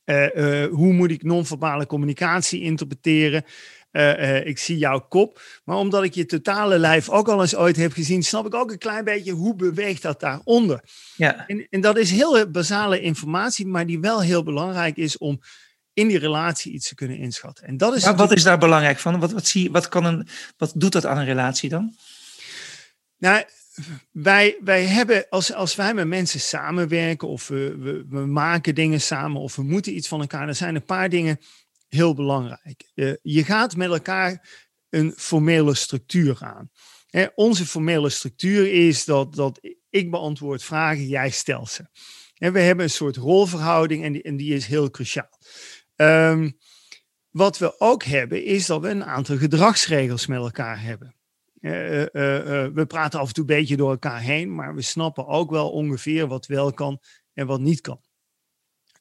Eh, 0.04 0.66
hoe 0.66 0.92
moet 0.92 1.10
ik 1.10 1.22
non-verbale 1.22 1.86
communicatie 1.86 2.60
interpreteren? 2.60 3.44
Eh, 3.92 4.36
eh, 4.36 4.46
ik 4.46 4.58
zie 4.58 4.78
jouw 4.78 5.00
kop, 5.00 5.42
maar 5.64 5.76
omdat 5.76 6.04
ik 6.04 6.14
je 6.14 6.26
totale 6.26 6.78
lijf 6.78 7.08
ook 7.08 7.28
al 7.28 7.40
eens 7.40 7.56
ooit 7.56 7.76
heb 7.76 7.92
gezien, 7.92 8.22
snap 8.22 8.46
ik 8.46 8.54
ook 8.54 8.70
een 8.70 8.78
klein 8.78 9.04
beetje 9.04 9.32
hoe 9.32 9.54
beweegt 9.54 10.02
dat 10.02 10.20
daaronder. 10.20 10.80
ja. 11.16 11.46
En, 11.46 11.66
en 11.70 11.80
dat 11.80 11.96
is 11.96 12.10
heel 12.10 12.50
basale 12.50 13.00
informatie, 13.00 13.66
maar 13.66 13.86
die 13.86 14.00
wel 14.00 14.22
heel 14.22 14.42
belangrijk 14.42 14.96
is 14.96 15.18
om 15.18 15.40
in 15.92 16.08
die 16.08 16.18
relatie 16.18 16.72
iets 16.72 16.88
te 16.88 16.94
kunnen 16.94 17.18
inschatten. 17.18 17.66
En 17.66 17.76
dat 17.76 17.94
is 17.94 18.04
ja, 18.04 18.14
wat 18.14 18.32
is 18.32 18.42
daar 18.42 18.58
belangrijk 18.58 18.98
van? 18.98 19.20
Wat, 19.20 19.32
wat, 19.32 19.46
zie, 19.46 19.70
wat, 19.70 19.88
kan 19.88 20.04
een, 20.04 20.28
wat 20.56 20.72
doet 20.74 20.92
dat 20.92 21.06
aan 21.06 21.18
een 21.18 21.24
relatie 21.24 21.68
dan? 21.68 21.94
Nou, 23.18 23.44
wij, 24.10 24.56
wij 24.60 24.84
hebben, 24.84 25.26
als, 25.30 25.52
als 25.52 25.74
wij 25.74 25.94
met 25.94 26.06
mensen 26.06 26.40
samenwerken 26.40 27.28
of 27.28 27.48
we, 27.48 27.76
we, 27.78 28.04
we, 28.08 28.26
maken 28.26 28.74
dingen 28.74 29.00
samen 29.00 29.40
of 29.40 29.56
we 29.56 29.62
moeten 29.62 29.96
iets 29.96 30.08
van 30.08 30.20
elkaar, 30.20 30.46
dan 30.46 30.54
zijn 30.54 30.74
een 30.74 30.84
paar 30.84 31.08
dingen 31.08 31.40
heel 31.94 32.14
belangrijk. 32.14 32.90
Uh, 32.94 33.14
je 33.22 33.44
gaat 33.44 33.76
met 33.76 33.90
elkaar 33.90 34.48
een 34.88 35.12
formele 35.16 35.74
structuur 35.74 36.36
aan. 36.40 36.70
Onze 37.34 37.66
formele 37.66 38.08
structuur 38.08 38.72
is 38.86 39.04
dat, 39.04 39.34
dat 39.34 39.60
ik 39.90 40.10
beantwoord 40.10 40.64
vragen, 40.64 41.06
jij 41.06 41.30
stelt 41.30 41.70
ze. 41.70 41.88
En 42.34 42.52
we 42.52 42.60
hebben 42.60 42.84
een 42.84 42.90
soort 42.90 43.16
rolverhouding 43.16 44.04
en 44.04 44.12
die, 44.12 44.22
en 44.22 44.36
die 44.36 44.54
is 44.54 44.66
heel 44.66 44.90
cruciaal. 44.90 45.38
Um, 45.96 46.58
wat 47.30 47.58
we 47.58 47.80
ook 47.80 48.02
hebben, 48.04 48.44
is 48.44 48.66
dat 48.66 48.80
we 48.80 48.88
een 48.88 49.04
aantal 49.04 49.36
gedragsregels 49.36 50.26
met 50.26 50.38
elkaar 50.38 50.82
hebben. 50.82 51.16
Uh, 51.60 52.00
uh, 52.00 52.06
we 52.74 52.84
praten 52.86 53.20
af 53.20 53.28
en 53.28 53.34
toe 53.34 53.44
een 53.48 53.56
beetje 53.56 53.76
door 53.76 53.90
elkaar 53.90 54.20
heen, 54.20 54.54
maar 54.54 54.74
we 54.74 54.82
snappen 54.82 55.26
ook 55.26 55.50
wel 55.50 55.70
ongeveer 55.70 56.26
wat 56.26 56.46
wel 56.46 56.72
kan 56.72 57.00
en 57.32 57.46
wat 57.46 57.60
niet 57.60 57.80
kan. 57.80 58.00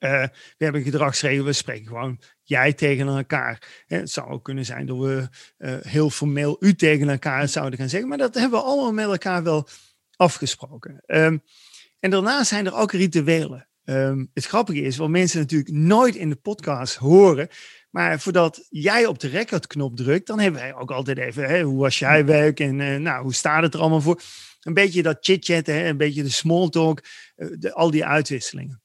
We 0.02 0.30
hebben 0.58 0.84
gedragsregels, 0.84 1.46
we 1.46 1.54
spreken 1.54 1.88
gewoon 1.88 2.22
jij 2.44 2.74
tegen 2.74 3.08
elkaar. 3.08 3.84
Het 3.86 4.12
zou 4.12 4.30
ook 4.30 4.44
kunnen 4.44 4.66
zijn 4.66 4.86
dat 4.86 4.98
we 4.98 5.28
heel 5.82 6.10
formeel 6.10 6.58
u 6.60 6.76
tegen 6.76 7.10
elkaar 7.10 7.48
zouden 7.48 7.80
gaan 7.80 7.90
zeggen, 7.90 8.10
maar 8.10 8.18
dat 8.18 8.36
hebben 8.36 8.60
we 8.60 8.66
allemaal 8.66 8.94
met 8.94 9.06
elkaar 9.06 9.44
wel 9.44 9.68
afgesproken. 10.16 11.04
Um, 11.06 11.44
en 12.00 12.10
daarna 12.10 12.44
zijn 12.44 12.66
er 12.66 12.76
ook 12.76 12.92
rituelen. 12.92 13.68
Um, 13.84 14.30
het 14.34 14.46
grappige 14.46 14.82
is, 14.82 14.98
wat 14.98 15.10
mensen 15.10 15.40
natuurlijk 15.40 15.72
nooit 15.72 16.16
in 16.16 16.30
de 16.30 16.36
podcast 16.36 16.96
horen, 16.96 17.48
maar 17.90 18.20
voordat 18.20 18.68
jij 18.70 19.06
op 19.06 19.20
de 19.20 19.28
recordknop 19.28 19.96
drukt, 19.96 20.28
dan 20.28 20.40
hebben 20.40 20.62
wij 20.62 20.76
ook 20.76 20.92
altijd 20.92 21.18
even, 21.18 21.50
hè, 21.50 21.62
hoe 21.62 21.80
was 21.80 22.00
jij 22.00 22.26
werk 22.26 22.60
en 22.60 22.80
uh, 22.80 22.98
nou, 22.98 23.24
hoe 23.24 23.34
staat 23.34 23.64
het 23.64 23.74
er 23.74 23.80
allemaal 23.80 24.02
voor? 24.02 24.22
Een 24.62 24.74
beetje 24.74 25.04
dat 25.04 25.18
chit-chatten, 25.20 25.86
een 25.86 25.98
beetje 25.98 26.24
de 26.24 26.30
small 26.30 26.70
talk, 26.70 27.04
al 27.72 27.92
die 27.92 28.06
uitwisselingen. 28.06 28.81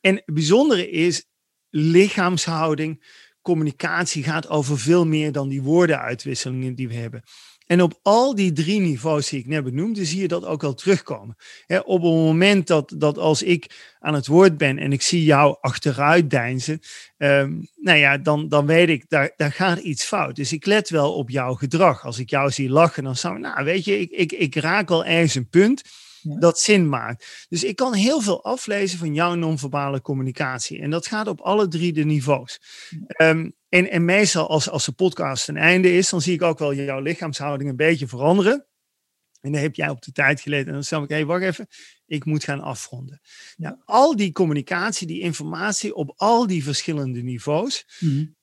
En 0.00 0.14
het 0.14 0.34
bijzondere 0.34 0.90
is, 0.90 1.26
lichaamshouding, 1.70 3.04
communicatie 3.42 4.22
gaat 4.22 4.48
over 4.48 4.78
veel 4.78 5.06
meer 5.06 5.32
dan 5.32 5.48
die 5.48 5.62
woordenuitwisselingen 5.62 6.74
die 6.74 6.88
we 6.88 6.94
hebben. 6.94 7.22
En 7.68 7.82
op 7.82 7.98
al 8.02 8.34
die 8.34 8.52
drie 8.52 8.80
niveaus 8.80 9.28
die 9.28 9.38
ik 9.38 9.46
net 9.46 9.64
benoemde, 9.64 10.04
zie 10.04 10.20
je 10.20 10.28
dat 10.28 10.44
ook 10.44 10.62
al 10.62 10.74
terugkomen. 10.74 11.36
op 11.84 12.02
het 12.02 12.12
moment 12.12 12.66
dat, 12.66 12.94
dat 12.96 13.18
als 13.18 13.42
ik 13.42 13.94
aan 13.98 14.14
het 14.14 14.26
woord 14.26 14.56
ben 14.56 14.78
en 14.78 14.92
ik 14.92 15.02
zie 15.02 15.24
jou 15.24 15.56
achteruit 15.60 16.30
deinzen, 16.30 16.80
um, 17.16 17.68
nou 17.76 17.98
ja, 17.98 18.18
dan, 18.18 18.48
dan 18.48 18.66
weet 18.66 18.88
ik, 18.88 19.04
daar, 19.08 19.32
daar 19.36 19.52
gaat 19.52 19.78
iets 19.78 20.04
fout. 20.04 20.36
Dus 20.36 20.52
ik 20.52 20.66
let 20.66 20.88
wel 20.90 21.14
op 21.14 21.30
jouw 21.30 21.54
gedrag. 21.54 22.04
Als 22.04 22.18
ik 22.18 22.30
jou 22.30 22.50
zie 22.50 22.70
lachen, 22.70 23.04
dan 23.04 23.16
zou 23.16 23.38
nou 23.38 23.64
weet 23.64 23.84
je, 23.84 24.00
ik, 24.00 24.10
ik, 24.10 24.32
ik 24.32 24.54
raak 24.54 24.88
wel 24.88 25.04
ergens 25.04 25.34
een 25.34 25.48
punt 25.48 25.82
dat 26.22 26.60
zin 26.60 26.88
maakt. 26.88 27.46
Dus 27.48 27.64
ik 27.64 27.76
kan 27.76 27.94
heel 27.94 28.20
veel 28.20 28.44
aflezen 28.44 28.98
van 28.98 29.14
jouw 29.14 29.34
non-verbale 29.34 30.00
communicatie. 30.00 30.80
En 30.80 30.90
dat 30.90 31.06
gaat 31.06 31.26
op 31.26 31.40
alle 31.40 31.68
drie 31.68 31.92
de 31.92 32.04
niveaus. 32.04 32.60
Um, 33.22 33.56
en, 33.68 33.90
en 33.90 34.04
meestal 34.04 34.48
als, 34.48 34.70
als 34.70 34.84
de 34.84 34.92
podcast 34.92 35.48
een 35.48 35.56
einde 35.56 35.92
is, 35.92 36.10
dan 36.10 36.20
zie 36.20 36.34
ik 36.34 36.42
ook 36.42 36.58
wel 36.58 36.74
jouw 36.74 37.00
lichaamshouding 37.00 37.70
een 37.70 37.76
beetje 37.76 38.08
veranderen. 38.08 38.66
En 39.40 39.52
dan 39.52 39.62
heb 39.62 39.74
jij 39.74 39.88
op 39.88 40.02
de 40.02 40.12
tijd 40.12 40.40
geleden. 40.40 40.66
En 40.66 40.72
dan 40.72 40.84
zeg 40.84 41.02
ik, 41.02 41.08
hé, 41.08 41.14
hey, 41.14 41.26
wacht 41.26 41.42
even, 41.42 41.66
ik 42.06 42.24
moet 42.24 42.44
gaan 42.44 42.60
afronden. 42.60 43.20
Nou, 43.56 43.76
al 43.84 44.16
die 44.16 44.32
communicatie, 44.32 45.06
die 45.06 45.20
informatie 45.20 45.94
op 45.94 46.12
al 46.16 46.46
die 46.46 46.64
verschillende 46.64 47.22
niveaus, 47.22 47.86
mm 47.98 48.36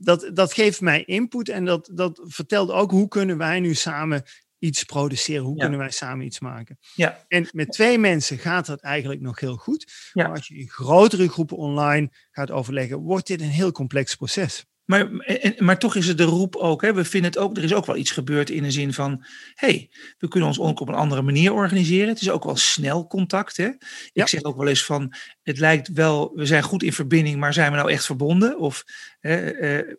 dat, 0.00 0.30
dat 0.34 0.52
geeft 0.52 0.80
mij 0.80 1.04
input 1.04 1.48
en 1.48 1.64
dat, 1.64 1.90
dat 1.94 2.20
vertelt 2.24 2.70
ook 2.70 2.90
hoe 2.90 3.08
kunnen 3.08 3.38
wij 3.38 3.60
nu 3.60 3.74
samen 3.74 4.22
iets 4.62 4.84
produceren? 4.84 5.44
Hoe 5.44 5.56
kunnen 5.56 5.78
wij 5.78 5.90
samen 5.90 6.26
iets 6.26 6.40
maken? 6.40 6.78
Ja. 6.94 7.24
En 7.28 7.48
met 7.52 7.72
twee 7.72 7.98
mensen 7.98 8.38
gaat 8.38 8.66
dat 8.66 8.80
eigenlijk 8.80 9.20
nog 9.20 9.40
heel 9.40 9.56
goed. 9.56 9.92
Ja. 10.12 10.22
Maar 10.22 10.36
als 10.36 10.48
je 10.48 10.54
in 10.54 10.68
grotere 10.68 11.28
groepen 11.28 11.56
online 11.56 12.10
gaat 12.30 12.50
overleggen, 12.50 12.98
wordt 12.98 13.26
dit 13.26 13.40
een 13.40 13.48
heel 13.48 13.72
complex 13.72 14.14
proces. 14.14 14.64
Maar, 14.84 15.10
maar 15.58 15.78
toch 15.78 15.96
is 15.96 16.08
het 16.08 16.18
de 16.18 16.24
roep 16.24 16.56
ook. 16.56 16.82
Hè? 16.82 16.94
We 16.94 17.04
vinden 17.04 17.30
het 17.30 17.40
ook, 17.40 17.56
er 17.56 17.64
is 17.64 17.74
ook 17.74 17.86
wel 17.86 17.96
iets 17.96 18.10
gebeurd 18.10 18.50
in 18.50 18.62
de 18.62 18.70
zin 18.70 18.92
van: 18.92 19.24
hey, 19.54 19.90
we 20.18 20.28
kunnen 20.28 20.48
ons 20.48 20.60
ook 20.60 20.80
op 20.80 20.88
een 20.88 20.94
andere 20.94 21.22
manier 21.22 21.52
organiseren. 21.52 22.08
Het 22.08 22.20
is 22.20 22.30
ook 22.30 22.44
wel 22.44 22.56
snel 22.56 23.06
contact. 23.06 23.56
Hè? 23.56 23.70
Ik 24.12 24.28
zeg 24.28 24.42
ook 24.42 24.56
wel 24.56 24.68
eens 24.68 24.84
van: 24.84 25.14
het 25.42 25.58
lijkt 25.58 25.88
wel, 25.88 26.32
we 26.34 26.46
zijn 26.46 26.62
goed 26.62 26.82
in 26.82 26.92
verbinding, 26.92 27.36
maar 27.36 27.52
zijn 27.52 27.70
we 27.70 27.76
nou 27.76 27.90
echt 27.90 28.06
verbonden? 28.06 28.58
Of 28.58 28.84
uh, 29.20 29.94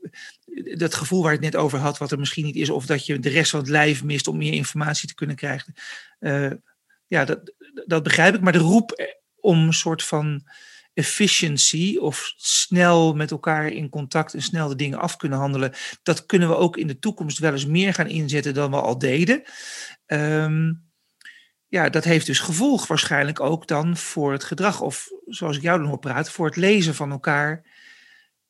dat 0.75 0.94
gevoel 0.94 1.24
waar 1.24 1.34
ik 1.34 1.44
het 1.44 1.54
net 1.54 1.62
over 1.62 1.80
had, 1.80 1.98
wat 1.98 2.12
er 2.12 2.20
misschien 2.20 2.46
niet 2.46 2.56
is, 2.56 2.70
of 2.70 2.86
dat 2.86 3.06
je 3.06 3.20
de 3.20 3.30
rest 3.30 3.52
van 3.52 3.60
het 3.60 3.70
lijf 3.70 4.04
mist 4.04 4.28
om 4.28 4.38
meer 4.38 4.54
informatie 4.54 5.08
te 5.08 5.16
kunnen 5.16 5.36
krijgen. 5.36 5.74
Uh, 6.20 6.52
ja, 7.08 7.25
dat, 7.25 7.54
dat 7.86 8.04
begrijp 8.04 8.36
ik. 8.36 8.42
Maar 8.42 8.54
de 8.54 8.60
roep 8.60 9.16
om 9.36 9.68
een 9.68 9.74
soort 9.74 10.04
van 10.04 10.44
efficiency 10.94 11.98
of 11.98 12.34
snel 12.36 13.14
met 13.14 13.32
elkaar 13.32 13.68
in 13.68 13.90
contact 13.90 14.34
en 14.34 14.42
snel 14.42 14.68
de 14.68 14.76
dingen 14.76 15.00
af 15.00 15.18
kunnen 15.18 15.40
handelen, 15.40 15.74
dat 16.04 16.26
kunnen 16.26 16.50
we 16.50 16.56
ook 16.56 16.78
in 16.78 16.88
de 16.88 17.00
toekomst 17.00 17.40
wel 17.40 17.52
eens 17.52 17.66
meer 17.66 17.94
gaan 17.94 18.08
inzetten 18.08 18.54
dan 18.54 18.72
we 18.72 18.82
al 18.82 18.98
deden. 18.98 19.44
Um, 20.06 20.92
ja, 21.68 21.90
dat 21.90 22.04
heeft 22.04 22.26
dus 22.26 22.40
gevolg 22.40 22.88
waarschijnlijk 22.88 23.40
ook 23.40 23.68
dan 23.68 23.98
voor 23.98 24.32
het 24.32 24.44
gedrag, 24.44 24.82
of 24.82 25.10
zoals 25.26 25.56
ik 25.56 25.62
jou 25.62 25.80
dan 25.80 25.88
hoor 25.88 26.00
praten, 26.00 26.32
voor 26.32 26.46
het 26.46 26.56
lezen 26.56 26.96
van 26.96 27.12
elkaar 27.12 27.66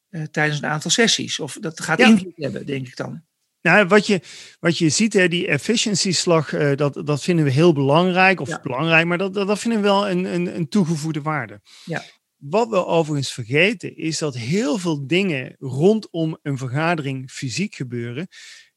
uh, 0.09 0.23
tijdens 0.23 0.61
een 0.61 0.69
aantal 0.69 0.91
sessies. 0.91 1.39
Of 1.39 1.57
dat 1.59 1.79
gaat 1.79 1.99
ja. 1.99 2.07
invloed 2.07 2.35
hebben, 2.35 2.65
denk 2.65 2.87
ik 2.87 2.95
dan. 2.95 3.23
Nou, 3.61 3.87
wat 3.87 4.07
je, 4.07 4.21
wat 4.59 4.77
je 4.77 4.89
ziet, 4.89 5.13
hè, 5.13 5.27
die 5.27 5.47
efficiency-slag, 5.47 6.53
uh, 6.53 6.75
dat, 6.75 7.01
dat 7.05 7.23
vinden 7.23 7.45
we 7.45 7.51
heel 7.51 7.73
belangrijk. 7.73 8.39
Of 8.39 8.49
ja. 8.49 8.59
belangrijk, 8.63 9.05
maar 9.05 9.17
dat, 9.17 9.33
dat, 9.33 9.47
dat 9.47 9.59
vinden 9.59 9.81
we 9.81 9.87
wel 9.87 10.09
een, 10.09 10.25
een, 10.25 10.55
een 10.55 10.67
toegevoegde 10.67 11.21
waarde. 11.21 11.61
Ja. 11.85 12.03
Wat 12.45 12.69
we 12.69 12.85
overigens 12.85 13.33
vergeten 13.33 13.97
is 13.97 14.17
dat 14.17 14.35
heel 14.35 14.77
veel 14.77 15.07
dingen 15.07 15.55
rondom 15.59 16.37
een 16.41 16.57
vergadering 16.57 17.31
fysiek 17.31 17.75
gebeuren, 17.75 18.27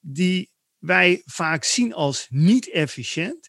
die 0.01 0.51
wij 0.79 1.23
vaak 1.25 1.65
zien 1.65 1.95
als 1.95 2.27
niet 2.31 2.71
efficiënt, 2.71 3.49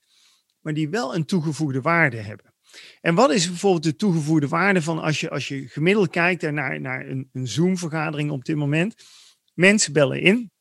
maar 0.61 0.73
die 0.73 0.89
wel 0.89 1.15
een 1.15 1.25
toegevoegde 1.25 1.81
waarde 1.81 2.17
hebben. 2.17 2.53
En 3.01 3.15
wat 3.15 3.31
is 3.31 3.47
bijvoorbeeld 3.47 3.83
de 3.83 3.95
toegevoegde 3.95 4.47
waarde 4.47 4.81
van 4.81 4.99
als 4.99 5.19
je, 5.19 5.29
als 5.29 5.47
je 5.47 5.67
gemiddeld 5.67 6.09
kijkt 6.09 6.51
naar, 6.51 6.81
naar 6.81 7.07
een, 7.07 7.29
een 7.33 7.47
Zoom-vergadering 7.47 8.31
op 8.31 8.45
dit 8.45 8.55
moment? 8.55 8.95
Mensen 9.53 9.93
bellen 9.93 10.21
in 10.21 10.51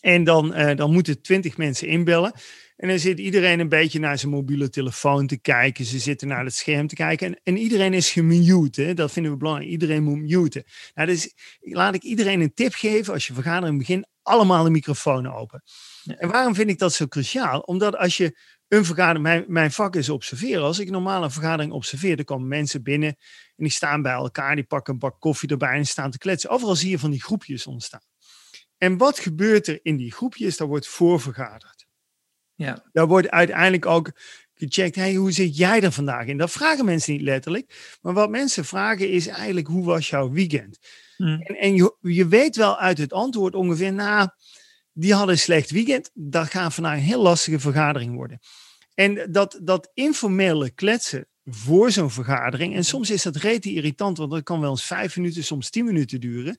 en 0.00 0.24
dan, 0.24 0.58
uh, 0.58 0.76
dan 0.76 0.92
moeten 0.92 1.22
twintig 1.22 1.56
mensen 1.56 1.88
inbellen. 1.88 2.32
En 2.76 2.88
dan 2.88 2.98
zit 2.98 3.18
iedereen 3.18 3.60
een 3.60 3.68
beetje 3.68 3.98
naar 3.98 4.18
zijn 4.18 4.32
mobiele 4.32 4.68
telefoon 4.68 5.26
te 5.26 5.38
kijken. 5.38 5.84
Ze 5.84 5.98
zitten 5.98 6.28
naar 6.28 6.44
het 6.44 6.54
scherm 6.54 6.86
te 6.86 6.94
kijken. 6.94 7.26
En, 7.26 7.40
en 7.42 7.56
iedereen 7.56 7.94
is 7.94 8.10
gemute. 8.10 8.94
Dat 8.94 9.12
vinden 9.12 9.32
we 9.32 9.38
belangrijk. 9.38 9.70
Iedereen 9.70 10.02
moet 10.02 10.18
muten. 10.18 10.64
Nou, 10.94 11.08
dus 11.08 11.34
laat 11.60 11.94
ik 11.94 12.02
iedereen 12.02 12.40
een 12.40 12.54
tip 12.54 12.74
geven. 12.74 13.12
Als 13.12 13.26
je 13.26 13.34
vergadering 13.34 13.78
begint, 13.78 14.06
allemaal 14.22 14.64
de 14.64 14.70
microfoon 14.70 15.32
open. 15.32 15.62
En 16.04 16.28
waarom 16.28 16.54
vind 16.54 16.70
ik 16.70 16.78
dat 16.78 16.92
zo 16.92 17.06
cruciaal? 17.06 17.60
Omdat 17.60 17.96
als 17.96 18.16
je 18.16 18.38
een 18.68 18.84
vergadering, 18.84 19.22
mijn, 19.22 19.44
mijn 19.46 19.72
vak 19.72 19.96
is 19.96 20.08
observeren. 20.08 20.62
Als 20.62 20.78
ik 20.78 20.90
normaal 20.90 21.22
een 21.22 21.30
vergadering 21.30 21.72
observeer, 21.72 22.16
dan 22.16 22.24
komen 22.24 22.48
mensen 22.48 22.82
binnen 22.82 23.08
en 23.08 23.64
die 23.64 23.70
staan 23.70 24.02
bij 24.02 24.12
elkaar, 24.12 24.54
die 24.54 24.64
pakken 24.64 24.92
een 24.92 24.98
bak 24.98 25.20
koffie 25.20 25.48
erbij 25.48 25.76
en 25.76 25.86
staan 25.86 26.10
te 26.10 26.18
kletsen. 26.18 26.50
Overal 26.50 26.76
zie 26.76 26.90
je 26.90 26.98
van 26.98 27.10
die 27.10 27.22
groepjes 27.22 27.66
ontstaan. 27.66 28.00
En 28.78 28.96
wat 28.96 29.18
gebeurt 29.18 29.66
er 29.66 29.78
in 29.82 29.96
die 29.96 30.12
groepjes? 30.12 30.56
Daar 30.56 30.68
wordt 30.68 30.88
voorvergaderd. 30.88 31.86
Ja. 32.54 32.84
Daar 32.92 33.06
wordt 33.06 33.30
uiteindelijk 33.30 33.86
ook 33.86 34.12
gecheckt, 34.54 34.96
hey, 34.96 35.14
hoe 35.14 35.32
zit 35.32 35.56
jij 35.56 35.82
er 35.82 35.92
vandaag 35.92 36.26
in? 36.26 36.36
Dat 36.36 36.50
vragen 36.50 36.84
mensen 36.84 37.12
niet 37.12 37.22
letterlijk. 37.22 37.96
Maar 38.00 38.12
wat 38.12 38.30
mensen 38.30 38.64
vragen 38.64 39.10
is 39.10 39.26
eigenlijk, 39.26 39.66
hoe 39.66 39.84
was 39.84 40.08
jouw 40.08 40.30
weekend? 40.30 40.78
Hmm. 41.16 41.40
En, 41.42 41.56
en 41.56 41.74
je, 41.74 41.96
je 42.00 42.28
weet 42.28 42.56
wel 42.56 42.78
uit 42.78 42.98
het 42.98 43.12
antwoord 43.12 43.54
ongeveer, 43.54 43.92
nou, 43.92 44.28
die 44.92 45.14
hadden 45.14 45.34
een 45.34 45.40
slecht 45.40 45.70
weekend. 45.70 46.10
Dat 46.14 46.50
gaat 46.50 46.74
vandaag 46.74 46.96
een 46.96 47.02
heel 47.02 47.22
lastige 47.22 47.60
vergadering 47.60 48.14
worden. 48.14 48.38
En 48.94 49.32
dat, 49.32 49.60
dat 49.62 49.90
informele 49.94 50.70
kletsen 50.70 51.28
voor 51.44 51.90
zo'n 51.90 52.10
vergadering, 52.10 52.74
en 52.74 52.84
soms 52.84 53.10
is 53.10 53.22
dat 53.22 53.36
rete 53.36 53.72
irritant, 53.72 54.18
want 54.18 54.30
dat 54.30 54.42
kan 54.42 54.60
wel 54.60 54.70
eens 54.70 54.86
vijf 54.86 55.16
minuten, 55.16 55.44
soms 55.44 55.70
tien 55.70 55.84
minuten 55.84 56.20
duren. 56.20 56.58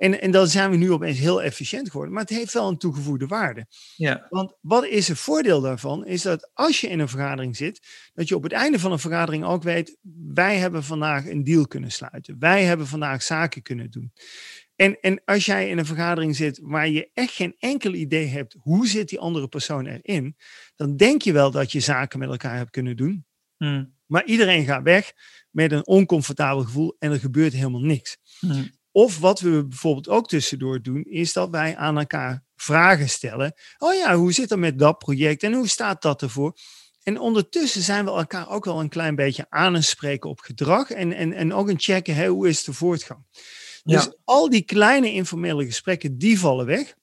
En, 0.00 0.20
en 0.20 0.30
dan 0.30 0.46
zijn 0.46 0.70
we 0.70 0.76
nu 0.76 0.92
opeens 0.92 1.18
heel 1.18 1.42
efficiënt 1.42 1.90
geworden. 1.90 2.14
Maar 2.14 2.22
het 2.22 2.32
heeft 2.32 2.52
wel 2.52 2.68
een 2.68 2.78
toegevoegde 2.78 3.26
waarde. 3.26 3.66
Ja. 3.96 4.26
Want 4.28 4.56
wat 4.60 4.86
is 4.86 5.08
het 5.08 5.18
voordeel 5.18 5.60
daarvan? 5.60 6.06
Is 6.06 6.22
dat 6.22 6.50
als 6.54 6.80
je 6.80 6.88
in 6.88 6.98
een 6.98 7.08
vergadering 7.08 7.56
zit, 7.56 7.80
dat 8.14 8.28
je 8.28 8.36
op 8.36 8.42
het 8.42 8.52
einde 8.52 8.78
van 8.78 8.92
een 8.92 8.98
vergadering 8.98 9.44
ook 9.44 9.62
weet, 9.62 9.96
wij 10.34 10.56
hebben 10.56 10.84
vandaag 10.84 11.26
een 11.26 11.44
deal 11.44 11.66
kunnen 11.66 11.90
sluiten. 11.90 12.36
Wij 12.38 12.64
hebben 12.64 12.86
vandaag 12.86 13.22
zaken 13.22 13.62
kunnen 13.62 13.90
doen. 13.90 14.12
En, 14.76 15.00
en 15.00 15.22
als 15.24 15.46
jij 15.46 15.68
in 15.68 15.78
een 15.78 15.86
vergadering 15.86 16.36
zit 16.36 16.60
waar 16.62 16.88
je 16.88 17.10
echt 17.14 17.32
geen 17.32 17.54
enkel 17.58 17.94
idee 17.94 18.26
hebt 18.26 18.56
hoe 18.58 18.88
zit 18.88 19.08
die 19.08 19.18
andere 19.18 19.48
persoon 19.48 19.86
erin, 19.86 20.36
dan 20.76 20.96
denk 20.96 21.22
je 21.22 21.32
wel 21.32 21.50
dat 21.50 21.72
je 21.72 21.80
zaken 21.80 22.18
met 22.18 22.28
elkaar 22.28 22.56
hebt 22.56 22.70
kunnen 22.70 22.96
doen. 22.96 23.24
Hmm. 23.56 23.94
Maar 24.06 24.24
iedereen 24.24 24.64
gaat 24.64 24.82
weg, 24.82 25.12
met 25.50 25.72
een 25.72 25.86
oncomfortabel 25.86 26.64
gevoel 26.64 26.96
en 26.98 27.12
er 27.12 27.18
gebeurt 27.18 27.52
helemaal 27.52 27.80
niks. 27.80 28.16
Hmm. 28.38 28.78
Of 28.92 29.18
wat 29.18 29.40
we 29.40 29.66
bijvoorbeeld 29.66 30.08
ook 30.08 30.28
tussendoor 30.28 30.82
doen, 30.82 31.04
is 31.04 31.32
dat 31.32 31.50
wij 31.50 31.76
aan 31.76 31.98
elkaar 31.98 32.44
vragen 32.56 33.08
stellen. 33.08 33.52
Oh 33.78 33.94
ja, 33.94 34.14
hoe 34.16 34.32
zit 34.32 34.50
het 34.50 34.58
met 34.58 34.78
dat 34.78 34.98
project 34.98 35.42
en 35.42 35.52
hoe 35.52 35.68
staat 35.68 36.02
dat 36.02 36.22
ervoor? 36.22 36.56
En 37.02 37.18
ondertussen 37.20 37.82
zijn 37.82 38.04
we 38.04 38.10
elkaar 38.10 38.48
ook 38.50 38.64
wel 38.64 38.80
een 38.80 38.88
klein 38.88 39.14
beetje 39.14 39.46
aan 39.48 39.74
het 39.74 39.84
spreken 39.84 40.30
op 40.30 40.40
gedrag 40.40 40.90
en, 40.90 41.12
en, 41.12 41.32
en 41.32 41.52
ook 41.54 41.68
een 41.68 41.80
checken, 41.80 42.26
hoe 42.26 42.48
is 42.48 42.64
de 42.64 42.72
voortgang? 42.72 43.26
Dus 43.82 44.04
Ja. 44.04 44.14
al 44.24 44.50
die 44.50 44.62
kleine 44.64 45.12
informele 45.12 45.64
gesprekken, 45.64 46.18
die 46.18 46.38
vallen 46.40 46.66
weg. 46.66 46.94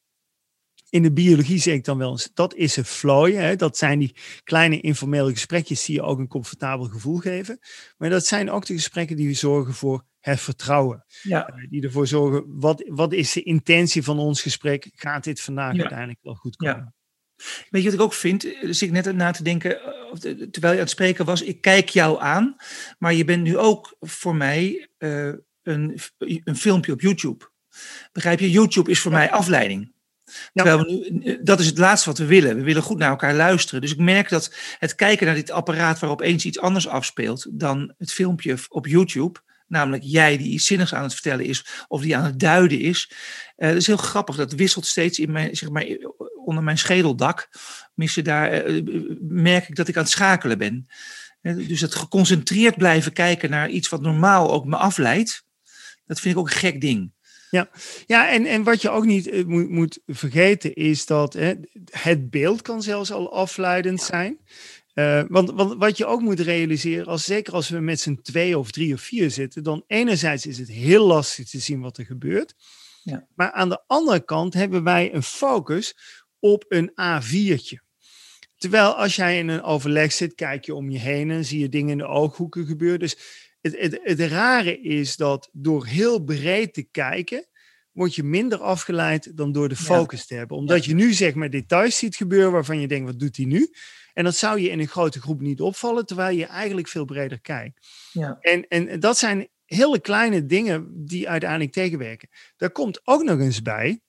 In 0.90 1.04
de 1.04 1.12
biologie 1.12 1.60
zeg 1.60 1.74
ik 1.74 1.86
dan 1.86 1.98
wel 1.98 2.12
eens, 2.12 2.30
dat 2.34 2.54
is 2.56 2.76
een 2.78 2.86
flow. 2.86 3.34
Hè? 3.36 3.56
Dat 3.56 3.78
zijn 3.78 4.00
die 4.00 4.16
kleine 4.44 4.82
informele 4.82 5.32
gesprekjes 5.32 5.86
die 5.86 5.96
je 5.96 6.02
ook 6.02 6.20
een 6.20 6.28
comfortabel 6.28 6.86
gevoel 6.86 7.18
geven. 7.18 7.60
Maar 7.98 8.10
dat 8.10 8.26
zijn 8.26 8.52
ook 8.52 8.66
de 8.66 8.74
gesprekken 8.74 9.16
die 9.16 9.34
zorgen 9.34 9.74
voor 9.74 10.04
het 10.20 10.40
vertrouwen. 10.40 11.06
Ja. 11.22 11.48
Eh, 11.48 11.70
Die 11.70 11.84
ervoor 11.84 12.08
zorgen, 12.08 12.44
wat, 12.48 12.84
wat 12.88 13.14
is 13.14 13.32
de 13.34 13.44
intentie 13.44 14.04
van 14.04 14.20
ons 14.20 14.42
gesprek? 14.42 14.90
Gaat 14.96 15.24
dit 15.24 15.42
vandaag 15.42 15.74
Ja. 15.74 15.80
uiteindelijk 15.80 16.20
wel 16.22 16.36
goed 16.36 16.56
Ja. 16.58 16.72
komen? 16.74 16.96
Weet 17.70 17.82
je 17.84 17.90
wat 17.90 18.00
ik 18.00 18.06
ook 18.06 18.14
vind? 18.14 18.42
Dus 18.42 18.82
ik 18.82 18.92
net 18.92 19.16
na 19.16 19.32
te 19.32 19.44
denken, 19.44 19.82
eh, 19.82 20.12
terwijl 20.52 20.74
je 20.74 20.80
aan 20.80 20.86
het 20.86 20.90
spreken 20.90 21.26
was, 21.26 21.42
ik 21.42 21.62
kijk 21.62 21.90
jou 21.90 22.20
aan, 22.22 22.56
maar 23.00 23.14
je 23.14 23.26
bent 23.26 23.44
nu 23.44 23.58
ook 23.58 23.96
voor 24.00 24.36
mij 24.36 24.90
een, 24.98 26.00
een 26.44 26.56
filmpje 26.58 26.92
op 26.92 27.02
YouTube. 27.02 27.50
Begrijp 28.12 28.40
je? 28.40 28.52
YouTube 28.52 28.92
is 28.92 29.00
voor 29.00 29.12
mij 29.12 29.32
afleiding. 29.32 29.96
Eh, 31.24 31.38
dat 31.42 31.60
is 31.60 31.66
het 31.66 31.78
laatste 31.78 32.10
wat 32.10 32.18
we 32.18 32.26
willen. 32.26 32.56
We 32.56 32.64
willen 32.64 32.82
goed 32.84 32.98
naar 32.98 33.10
elkaar 33.10 33.34
luisteren. 33.36 33.82
Dus 33.82 33.92
ik 33.92 33.98
merk 34.00 34.30
dat 34.30 34.56
het 34.80 34.96
kijken 34.96 35.26
naar 35.26 35.36
dit 35.36 35.52
apparaat 35.52 36.00
waarop 36.00 36.22
eens 36.22 36.46
iets 36.46 36.60
anders 36.60 36.88
afspeelt 36.88 37.48
dan 37.52 37.94
het 37.98 38.12
filmpje 38.14 38.58
op 38.70 38.88
YouTube, 38.88 39.40
namelijk 39.68 40.04
jij 40.06 40.38
die 40.38 40.52
iets 40.52 40.66
zinnigs 40.66 40.94
aan 40.94 41.04
het 41.04 41.14
vertellen 41.14 41.46
is 41.46 41.66
of 41.88 42.02
die 42.02 42.18
aan 42.18 42.24
het 42.24 42.40
duiden 42.40 42.80
is. 42.80 43.12
eh, 43.56 43.68
dat 43.68 43.78
is 43.78 43.88
heel 43.88 43.98
grappig. 43.98 44.36
Dat 44.36 44.54
wisselt 44.54 44.86
steeds 44.86 45.20
in 45.20 45.32
mijn, 45.32 45.56
zeg 45.56 45.70
maar, 45.70 45.86
onder 46.46 46.64
mijn 46.64 46.78
schedeldak. 46.78 47.50
Missen 47.94 48.24
daar 48.24 48.52
eh, 48.52 48.82
merk 49.22 49.68
ik 49.70 49.76
dat 49.76 49.88
ik 49.88 49.96
aan 49.98 50.02
het 50.04 50.12
schakelen 50.12 50.58
ben. 50.58 50.88
Eh, 51.42 51.68
Dus 51.68 51.82
het 51.82 51.96
geconcentreerd 51.96 52.78
blijven 52.78 53.14
kijken 53.14 53.50
naar 53.50 53.70
iets 53.70 53.90
wat 53.90 54.02
normaal 54.02 54.52
ook 54.52 54.66
me 54.66 54.76
afleidt, 54.76 55.46
dat 56.06 56.20
vind 56.20 56.34
ik 56.34 56.40
ook 56.40 56.50
een 56.50 56.56
gek 56.58 56.82
ding. 56.82 57.12
Ja, 57.50 58.30
en, 58.30 58.46
en 58.46 58.64
wat 58.64 58.82
je 58.82 58.90
ook 58.90 59.06
niet 59.06 59.28
eh, 59.28 59.46
moet, 59.46 59.70
moet 59.70 60.00
vergeten 60.06 60.74
is 60.74 61.06
dat 61.06 61.34
hè, 61.34 61.54
het 61.90 62.30
beeld 62.30 62.62
kan 62.62 62.82
zelfs 62.82 63.12
al 63.12 63.34
afleidend 63.34 64.02
zijn. 64.02 64.40
Eh, 64.94 65.24
want, 65.28 65.52
want 65.52 65.74
wat 65.78 65.98
je 65.98 66.06
ook 66.06 66.22
moet 66.22 66.40
realiseren, 66.40 67.06
als, 67.06 67.24
zeker 67.24 67.54
als 67.54 67.70
we 67.70 67.80
met 67.80 68.00
z'n 68.00 68.20
twee 68.22 68.58
of 68.58 68.72
drie 68.72 68.94
of 68.94 69.02
vier 69.02 69.32
zitten, 69.32 69.64
dan 69.64 69.84
enerzijds 69.88 70.46
is 70.46 70.58
het 70.58 70.70
heel 70.70 71.06
lastig 71.06 71.50
te 71.50 71.60
zien 71.60 71.80
wat 71.80 71.98
er 71.98 72.06
gebeurt. 72.06 72.56
Ja. 73.04 73.28
Maar 73.36 73.52
aan 73.52 73.70
de 73.70 73.84
andere 73.88 74.20
kant 74.20 74.54
hebben 74.54 74.84
wij 74.84 75.14
een 75.14 75.24
focus 75.24 75.96
op 76.40 76.66
een 76.68 76.92
A4'tje. 76.92 77.86
Terwijl 78.58 78.94
als 78.94 79.16
jij 79.16 79.38
in 79.38 79.48
een 79.48 79.64
overleg 79.64 80.12
zit, 80.12 80.36
kijk 80.36 80.66
je 80.66 80.76
om 80.76 80.90
je 80.90 81.00
heen 81.00 81.32
en 81.32 81.46
zie 81.46 81.60
je 81.60 81.70
dingen 81.70 81.92
in 81.92 81.98
de 81.98 82.08
ooghoeken 82.08 82.66
gebeuren. 82.66 83.00
Dus 83.00 83.18
het, 83.74 83.80
het, 83.80 84.00
het 84.04 84.20
rare 84.20 84.82
is 84.82 85.16
dat 85.16 85.50
door 85.52 85.86
heel 85.86 86.24
breed 86.24 86.74
te 86.74 86.84
kijken, 86.84 87.48
word 87.92 88.16
je 88.16 88.24
minder 88.24 88.60
afgeleid 88.60 89.38
dan 89.38 89.52
door 89.52 89.70
de 89.70 89.76
Ja. 89.78 89.84
focus 89.86 90.26
te 90.26 90.36
hebben. 90.36 90.58
Omdat 90.58 90.86
je 90.86 90.94
nu 90.94 91.14
zeg 91.14 91.34
maar 91.34 91.50
details 91.50 91.98
ziet 91.98 92.16
gebeuren 92.16 92.52
waarvan 92.52 92.80
je 92.80 92.88
denkt, 92.88 93.06
wat 93.06 93.20
doet 93.20 93.38
hij 93.38 93.46
nu? 93.46 93.70
En 94.14 94.24
dat 94.24 94.36
zou 94.36 94.60
je 94.60 94.70
in 94.70 94.80
een 94.80 94.88
grote 94.88 95.22
groep 95.22 95.42
niet 95.42 95.62
opvallen, 95.62 96.06
terwijl 96.06 96.38
je 96.38 96.46
eigenlijk 96.46 96.88
veel 96.88 97.06
breder 97.06 97.42
kijkt. 97.42 97.88
Ja. 98.12 98.38
En, 98.40 98.68
en 98.68 99.00
dat 99.00 99.18
zijn 99.18 99.48
hele 99.66 100.00
kleine 100.02 100.46
dingen 100.46 101.06
die 101.06 101.30
uiteindelijk 101.30 101.72
tegenwerken. 101.72 102.30
Daar 102.58 102.72
komt 102.72 103.02
ook 103.04 103.24
nog 103.24 103.40
eens 103.40 103.62
bij, 103.62 104.02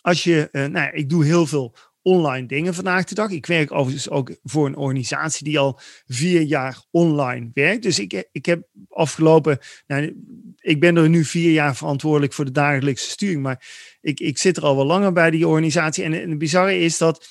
als 0.00 0.24
je, 0.24 0.48
eh, 0.52 0.60
nou 0.60 0.72
ja, 0.86 0.92
ik 0.92 1.08
doe 1.08 1.24
heel 1.24 1.46
veel 1.46 1.76
online 2.06 2.46
dingen 2.46 2.74
vandaag 2.74 3.04
de 3.04 3.14
dag. 3.14 3.30
Ik 3.30 3.46
werk 3.46 3.72
overigens 3.72 4.10
ook 4.10 4.30
voor 4.42 4.66
een 4.66 4.76
organisatie 4.76 5.44
die 5.44 5.58
al 5.58 5.80
vier 6.06 6.40
jaar 6.40 6.82
online 6.90 7.50
werkt. 7.54 7.82
Dus 7.82 7.98
ik, 7.98 8.28
ik 8.32 8.46
heb 8.46 8.62
afgelopen, 8.88 9.58
nou, 9.86 10.16
ik 10.56 10.80
ben 10.80 10.96
er 10.96 11.08
nu 11.08 11.24
vier 11.24 11.52
jaar 11.52 11.76
verantwoordelijk 11.76 12.32
voor 12.32 12.44
de 12.44 12.50
dagelijkse 12.50 13.10
sturing, 13.10 13.42
maar 13.42 13.66
ik, 14.00 14.20
ik 14.20 14.38
zit 14.38 14.56
er 14.56 14.62
al 14.62 14.76
wel 14.76 14.84
langer 14.86 15.12
bij 15.12 15.30
die 15.30 15.46
organisatie. 15.46 16.04
En, 16.04 16.12
en 16.12 16.30
het 16.30 16.38
bizarre 16.38 16.78
is 16.78 16.98
dat. 16.98 17.28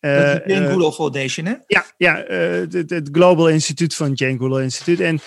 de 0.00 0.42
Jane 0.46 0.66
eh, 0.66 0.72
Goodall 0.72 0.92
Foundation, 0.92 1.46
hè? 1.46 1.54
ja, 1.66 1.84
ja 1.96 2.22
eh, 2.22 2.50
het, 2.50 2.90
het 2.90 3.08
Global 3.12 3.48
Instituut 3.48 3.94
van 3.94 4.12
Jane 4.12 4.38
Goodall 4.38 4.62
Instituut. 4.62 5.00
En 5.00 5.20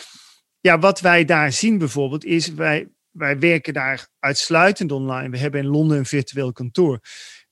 ja, 0.60 0.80
wat 0.80 1.00
wij 1.00 1.26
daar 1.26 1.52
zien 1.52 1.78
bijvoorbeeld 1.78 2.26
is, 2.26 2.54
wij, 2.54 2.88
wij 3.12 3.40
werken 3.40 3.74
daar 3.74 4.08
uitsluitend 4.20 4.92
online. 4.92 5.30
We 5.30 5.38
hebben 5.38 5.62
in 5.62 5.68
Londen 5.68 5.98
een 5.98 6.06
virtueel 6.06 6.52
kantoor. 6.52 7.00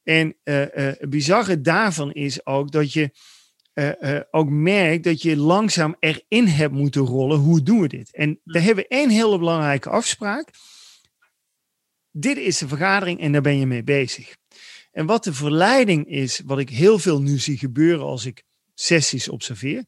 En 0.07 0.35
eh, 0.43 0.63
eh, 0.63 0.95
het 0.99 1.09
bizarre 1.09 1.61
daarvan 1.61 2.11
is 2.11 2.45
ook 2.45 2.71
dat 2.71 2.93
je 2.93 3.11
eh, 3.73 4.19
ook 4.31 4.49
merkt 4.49 5.03
dat 5.03 5.21
je 5.21 5.37
langzaam 5.37 5.95
erin 5.99 6.47
hebt 6.47 6.73
moeten 6.73 7.01
rollen. 7.01 7.37
Hoe 7.37 7.63
doen 7.63 7.81
we 7.81 7.87
dit? 7.87 8.15
En 8.15 8.39
daar 8.43 8.63
hebben 8.63 8.83
we 8.83 8.95
één 8.95 9.09
hele 9.09 9.37
belangrijke 9.37 9.89
afspraak. 9.89 10.49
Dit 12.11 12.37
is 12.37 12.57
de 12.57 12.67
vergadering 12.67 13.19
en 13.19 13.31
daar 13.31 13.41
ben 13.41 13.57
je 13.59 13.65
mee 13.65 13.83
bezig. 13.83 14.35
En 14.91 15.05
wat 15.05 15.23
de 15.23 15.33
verleiding 15.33 16.07
is, 16.07 16.41
wat 16.45 16.59
ik 16.59 16.69
heel 16.69 16.99
veel 16.99 17.21
nu 17.21 17.37
zie 17.37 17.57
gebeuren 17.57 18.05
als 18.05 18.25
ik 18.25 18.43
sessies 18.73 19.29
observeer. 19.29 19.85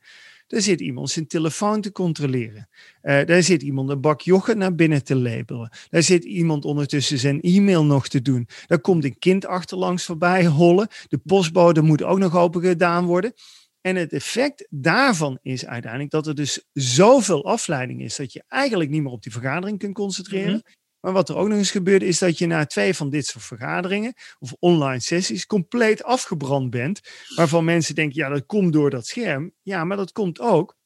Daar 0.49 0.61
zit 0.61 0.81
iemand 0.81 1.09
zijn 1.09 1.27
telefoon 1.27 1.81
te 1.81 1.91
controleren. 1.91 2.69
Eh, 3.01 3.25
daar 3.25 3.43
zit 3.43 3.61
iemand 3.61 3.89
een 3.89 4.01
bak 4.01 4.21
yoghurt 4.21 4.57
naar 4.57 4.75
binnen 4.75 5.03
te 5.03 5.15
labelen. 5.15 5.71
Daar 5.89 6.03
zit 6.03 6.23
iemand 6.23 6.65
ondertussen 6.65 7.17
zijn 7.17 7.41
e-mail 7.41 7.85
nog 7.85 8.07
te 8.07 8.21
doen. 8.21 8.47
Daar 8.67 8.79
komt 8.79 9.03
een 9.03 9.19
kind 9.19 9.45
achterlangs 9.45 10.05
voorbij 10.05 10.45
hollen. 10.45 10.87
De 11.07 11.17
postbode 11.17 11.81
moet 11.81 12.03
ook 12.03 12.19
nog 12.19 12.37
open 12.37 12.61
gedaan 12.61 13.05
worden. 13.05 13.33
En 13.81 13.95
het 13.95 14.13
effect 14.13 14.67
daarvan 14.69 15.39
is 15.41 15.65
uiteindelijk 15.65 16.11
dat 16.11 16.27
er 16.27 16.35
dus 16.35 16.65
zoveel 16.73 17.45
afleiding 17.45 18.01
is 18.01 18.15
dat 18.15 18.33
je 18.33 18.43
eigenlijk 18.47 18.89
niet 18.89 19.01
meer 19.01 19.11
op 19.11 19.23
die 19.23 19.31
vergadering 19.31 19.79
kunt 19.79 19.93
concentreren. 19.93 20.53
Mhm. 20.53 20.78
Maar 21.01 21.13
wat 21.13 21.29
er 21.29 21.35
ook 21.35 21.47
nog 21.47 21.57
eens 21.57 21.71
gebeurt, 21.71 22.01
is 22.01 22.19
dat 22.19 22.37
je 22.37 22.47
na 22.47 22.65
twee 22.65 22.93
van 22.93 23.09
dit 23.09 23.25
soort 23.25 23.43
vergaderingen 23.43 24.13
of 24.39 24.53
online 24.59 24.99
sessies 25.01 25.45
compleet 25.45 26.03
afgebrand 26.03 26.69
bent. 26.69 27.01
Waarvan 27.35 27.65
mensen 27.65 27.95
denken, 27.95 28.21
ja, 28.21 28.29
dat 28.29 28.45
komt 28.45 28.73
door 28.73 28.89
dat 28.89 29.05
scherm. 29.07 29.51
Ja, 29.61 29.83
maar 29.83 29.97
dat 29.97 30.11
komt 30.11 30.39
ook 30.39 30.77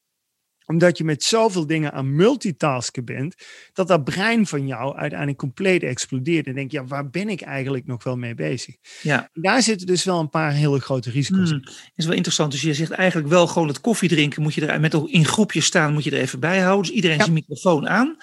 omdat 0.65 0.97
je 0.97 1.04
met 1.04 1.23
zoveel 1.23 1.67
dingen 1.67 1.91
aan 1.91 2.15
multitasken 2.15 3.06
bent, 3.06 3.36
dat 3.73 3.88
dat 3.88 4.04
brein 4.04 4.47
van 4.47 4.67
jou 4.67 4.95
uiteindelijk 4.97 5.39
compleet 5.39 5.84
explodeert. 5.84 6.47
En 6.47 6.56
denk 6.56 6.71
je, 6.71 6.78
ja, 6.78 6.86
waar 6.86 7.10
ben 7.10 7.30
ik 7.30 7.41
eigenlijk 7.41 7.86
nog 7.86 8.04
wel 8.04 8.17
mee 8.17 8.36
bezig? 8.36 8.76
Ja. 9.02 9.30
Daar 9.34 9.62
zitten 9.62 9.88
dus 9.88 10.04
wel 10.04 10.19
een 10.19 10.30
paar 10.30 10.52
hele 10.52 10.80
grote 10.80 11.10
risico's 11.10 11.52
in. 11.52 11.62
Hmm, 11.65 11.73
is 11.95 12.06
wel 12.06 12.15
interessant. 12.15 12.52
Dus 12.52 12.62
je 12.62 12.73
zegt 12.73 12.91
eigenlijk 12.91 13.30
wel 13.30 13.47
gewoon 13.47 13.67
het 13.67 13.82
koffie 13.82 14.10
drinken 14.10 14.41
moet 14.41 14.54
je 14.54 14.65
er 14.65 14.80
met 14.80 14.93
in 14.93 15.26
groepjes 15.26 15.65
staan, 15.65 15.93
moet 15.93 16.04
je 16.04 16.12
er 16.12 16.19
even 16.19 16.39
bij 16.39 16.60
houden. 16.60 16.86
Dus 16.86 16.95
iedereen 16.95 17.17
Ja. 17.17 17.23
zijn 17.23 17.36
microfoon 17.36 17.89
aan. 17.89 18.17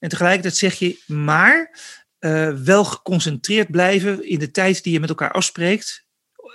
En 0.00 0.08
tegelijkertijd 0.08 0.56
zeg 0.56 0.74
je, 0.74 1.02
maar 1.06 1.78
eh, 2.18 2.52
wel 2.52 2.84
geconcentreerd 2.84 3.70
blijven 3.70 4.28
in 4.28 4.38
de 4.38 4.50
tijd 4.50 4.82
die 4.82 4.92
je 4.92 5.00
met 5.00 5.08
elkaar 5.08 5.32
afspreekt, 5.32 6.06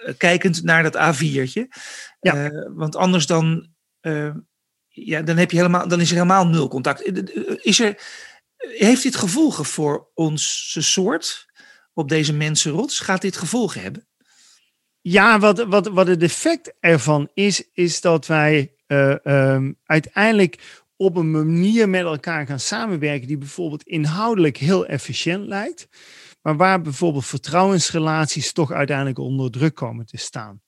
eh, 0.05 0.13
kijkend 0.17 0.63
naar 0.63 0.83
dat 0.83 0.95
A4'tje. 0.95 1.67
Ja. 2.19 2.45
Eh, 2.45 2.69
want 2.75 2.95
anders 2.95 3.25
dan, 3.25 3.73
ja, 4.87 5.21
dan, 5.21 5.37
heb 5.37 5.51
je 5.51 5.57
helemaal, 5.57 5.87
dan 5.87 6.01
is 6.01 6.09
er 6.09 6.15
helemaal 6.15 6.47
nul 6.47 6.67
contact. 6.67 7.01
Is 7.65 7.79
er, 7.79 8.01
heeft 8.57 9.03
dit 9.03 9.15
gevolgen 9.15 9.65
voor 9.65 10.11
onze 10.13 10.81
soort 10.81 11.45
op 11.93 12.09
deze 12.09 12.33
mensenrots? 12.33 12.99
Gaat 12.99 13.21
dit 13.21 13.37
gevolgen 13.37 13.81
hebben? 13.81 14.07
Ja, 15.01 15.39
wat, 15.39 15.63
wat, 15.63 15.87
wat 15.87 16.07
het 16.07 16.23
effect 16.23 16.73
ervan 16.79 17.29
is, 17.33 17.69
is 17.73 18.01
dat 18.01 18.27
wij 18.27 18.75
eh, 18.87 19.25
ehm, 19.25 19.71
uiteindelijk 19.85 20.83
op 20.97 21.15
een 21.15 21.31
manier 21.31 21.89
met 21.89 22.01
elkaar 22.01 22.45
gaan 22.45 22.59
samenwerken 22.59 23.27
die 23.27 23.37
bijvoorbeeld 23.37 23.83
inhoudelijk 23.83 24.57
heel 24.57 24.85
efficiënt 24.85 25.47
lijkt, 25.47 25.87
maar 26.41 26.57
waar 26.57 26.81
bijvoorbeeld 26.81 27.25
vertrouwensrelaties 27.25 28.53
toch 28.53 28.71
uiteindelijk 28.71 29.19
onder 29.19 29.51
druk 29.51 29.75
komen 29.75 30.05
te 30.05 30.17
staan. 30.17 30.61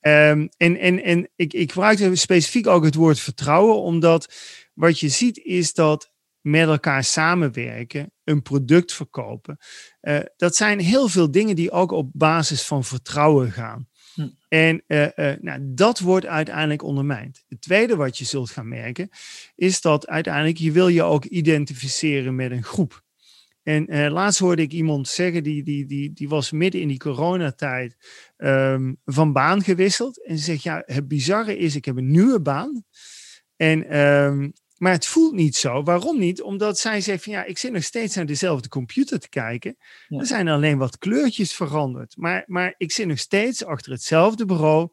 Ehm, 0.00 0.46
en 0.56 0.78
en, 0.78 1.02
en 1.02 1.30
ik, 1.36 1.52
ik 1.52 1.72
gebruik 1.72 2.16
specifiek 2.16 2.66
ook 2.66 2.84
het 2.84 2.94
woord 2.94 3.20
vertrouwen, 3.20 3.76
omdat 3.76 4.34
wat 4.74 5.00
je 5.00 5.08
ziet 5.08 5.38
is 5.38 5.74
dat 5.74 6.12
met 6.40 6.68
elkaar 6.68 7.04
samenwerken, 7.04 8.12
een 8.24 8.42
product 8.42 8.92
verkopen, 8.92 9.58
uh, 10.00 10.18
dat 10.36 10.56
zijn 10.56 10.78
heel 10.78 11.08
veel 11.08 11.30
dingen 11.30 11.56
die 11.56 11.70
ook 11.70 11.90
op 11.90 12.10
basis 12.12 12.62
van 12.62 12.84
vertrouwen 12.84 13.52
gaan. 13.52 13.88
Hm. 14.18 14.28
En 14.48 14.82
uh, 14.86 15.06
uh, 15.16 15.32
nou, 15.40 15.60
dat 15.62 15.98
wordt 15.98 16.26
uiteindelijk 16.26 16.82
ondermijnd. 16.82 17.44
Het 17.48 17.60
tweede 17.60 17.96
wat 17.96 18.18
je 18.18 18.24
zult 18.24 18.50
gaan 18.50 18.68
merken, 18.68 19.08
is 19.54 19.80
dat 19.80 20.06
uiteindelijk 20.06 20.56
je 20.56 20.72
wil 20.72 20.88
je 20.88 21.02
ook 21.02 21.24
identificeren 21.24 22.34
met 22.34 22.50
een 22.50 22.64
groep. 22.64 23.02
En 23.62 23.94
uh, 23.94 24.10
laatst 24.10 24.38
hoorde 24.38 24.62
ik 24.62 24.72
iemand 24.72 25.08
zeggen, 25.08 25.42
die, 25.42 25.62
die, 25.62 25.86
die, 25.86 26.12
die 26.12 26.28
was 26.28 26.50
midden 26.50 26.80
in 26.80 26.88
die 26.88 26.98
coronatijd 26.98 27.96
um, 28.36 28.96
van 29.04 29.32
baan 29.32 29.62
gewisseld. 29.62 30.24
En 30.24 30.38
ze 30.38 30.44
zegt, 30.44 30.62
ja, 30.62 30.82
het 30.86 31.08
bizarre 31.08 31.56
is, 31.56 31.76
ik 31.76 31.84
heb 31.84 31.96
een 31.96 32.10
nieuwe 32.10 32.40
baan. 32.40 32.84
En 33.56 33.98
um, 33.98 34.52
Maar 34.78 34.92
het 34.92 35.06
voelt 35.06 35.34
niet 35.34 35.56
zo. 35.56 35.82
Waarom 35.82 36.18
niet? 36.18 36.42
Omdat 36.42 36.78
zij 36.78 37.00
zegt 37.00 37.24
van 37.24 37.32
ja, 37.32 37.44
ik 37.44 37.58
zit 37.58 37.72
nog 37.72 37.82
steeds 37.82 38.14
naar 38.14 38.26
dezelfde 38.26 38.68
computer 38.68 39.18
te 39.18 39.28
kijken. 39.28 39.76
Er 40.08 40.26
zijn 40.26 40.48
alleen 40.48 40.78
wat 40.78 40.98
kleurtjes 40.98 41.52
veranderd. 41.52 42.16
Maar, 42.16 42.42
maar 42.46 42.74
ik 42.76 42.92
zit 42.92 43.06
nog 43.06 43.18
steeds 43.18 43.64
achter 43.64 43.92
hetzelfde 43.92 44.44
bureau 44.44 44.90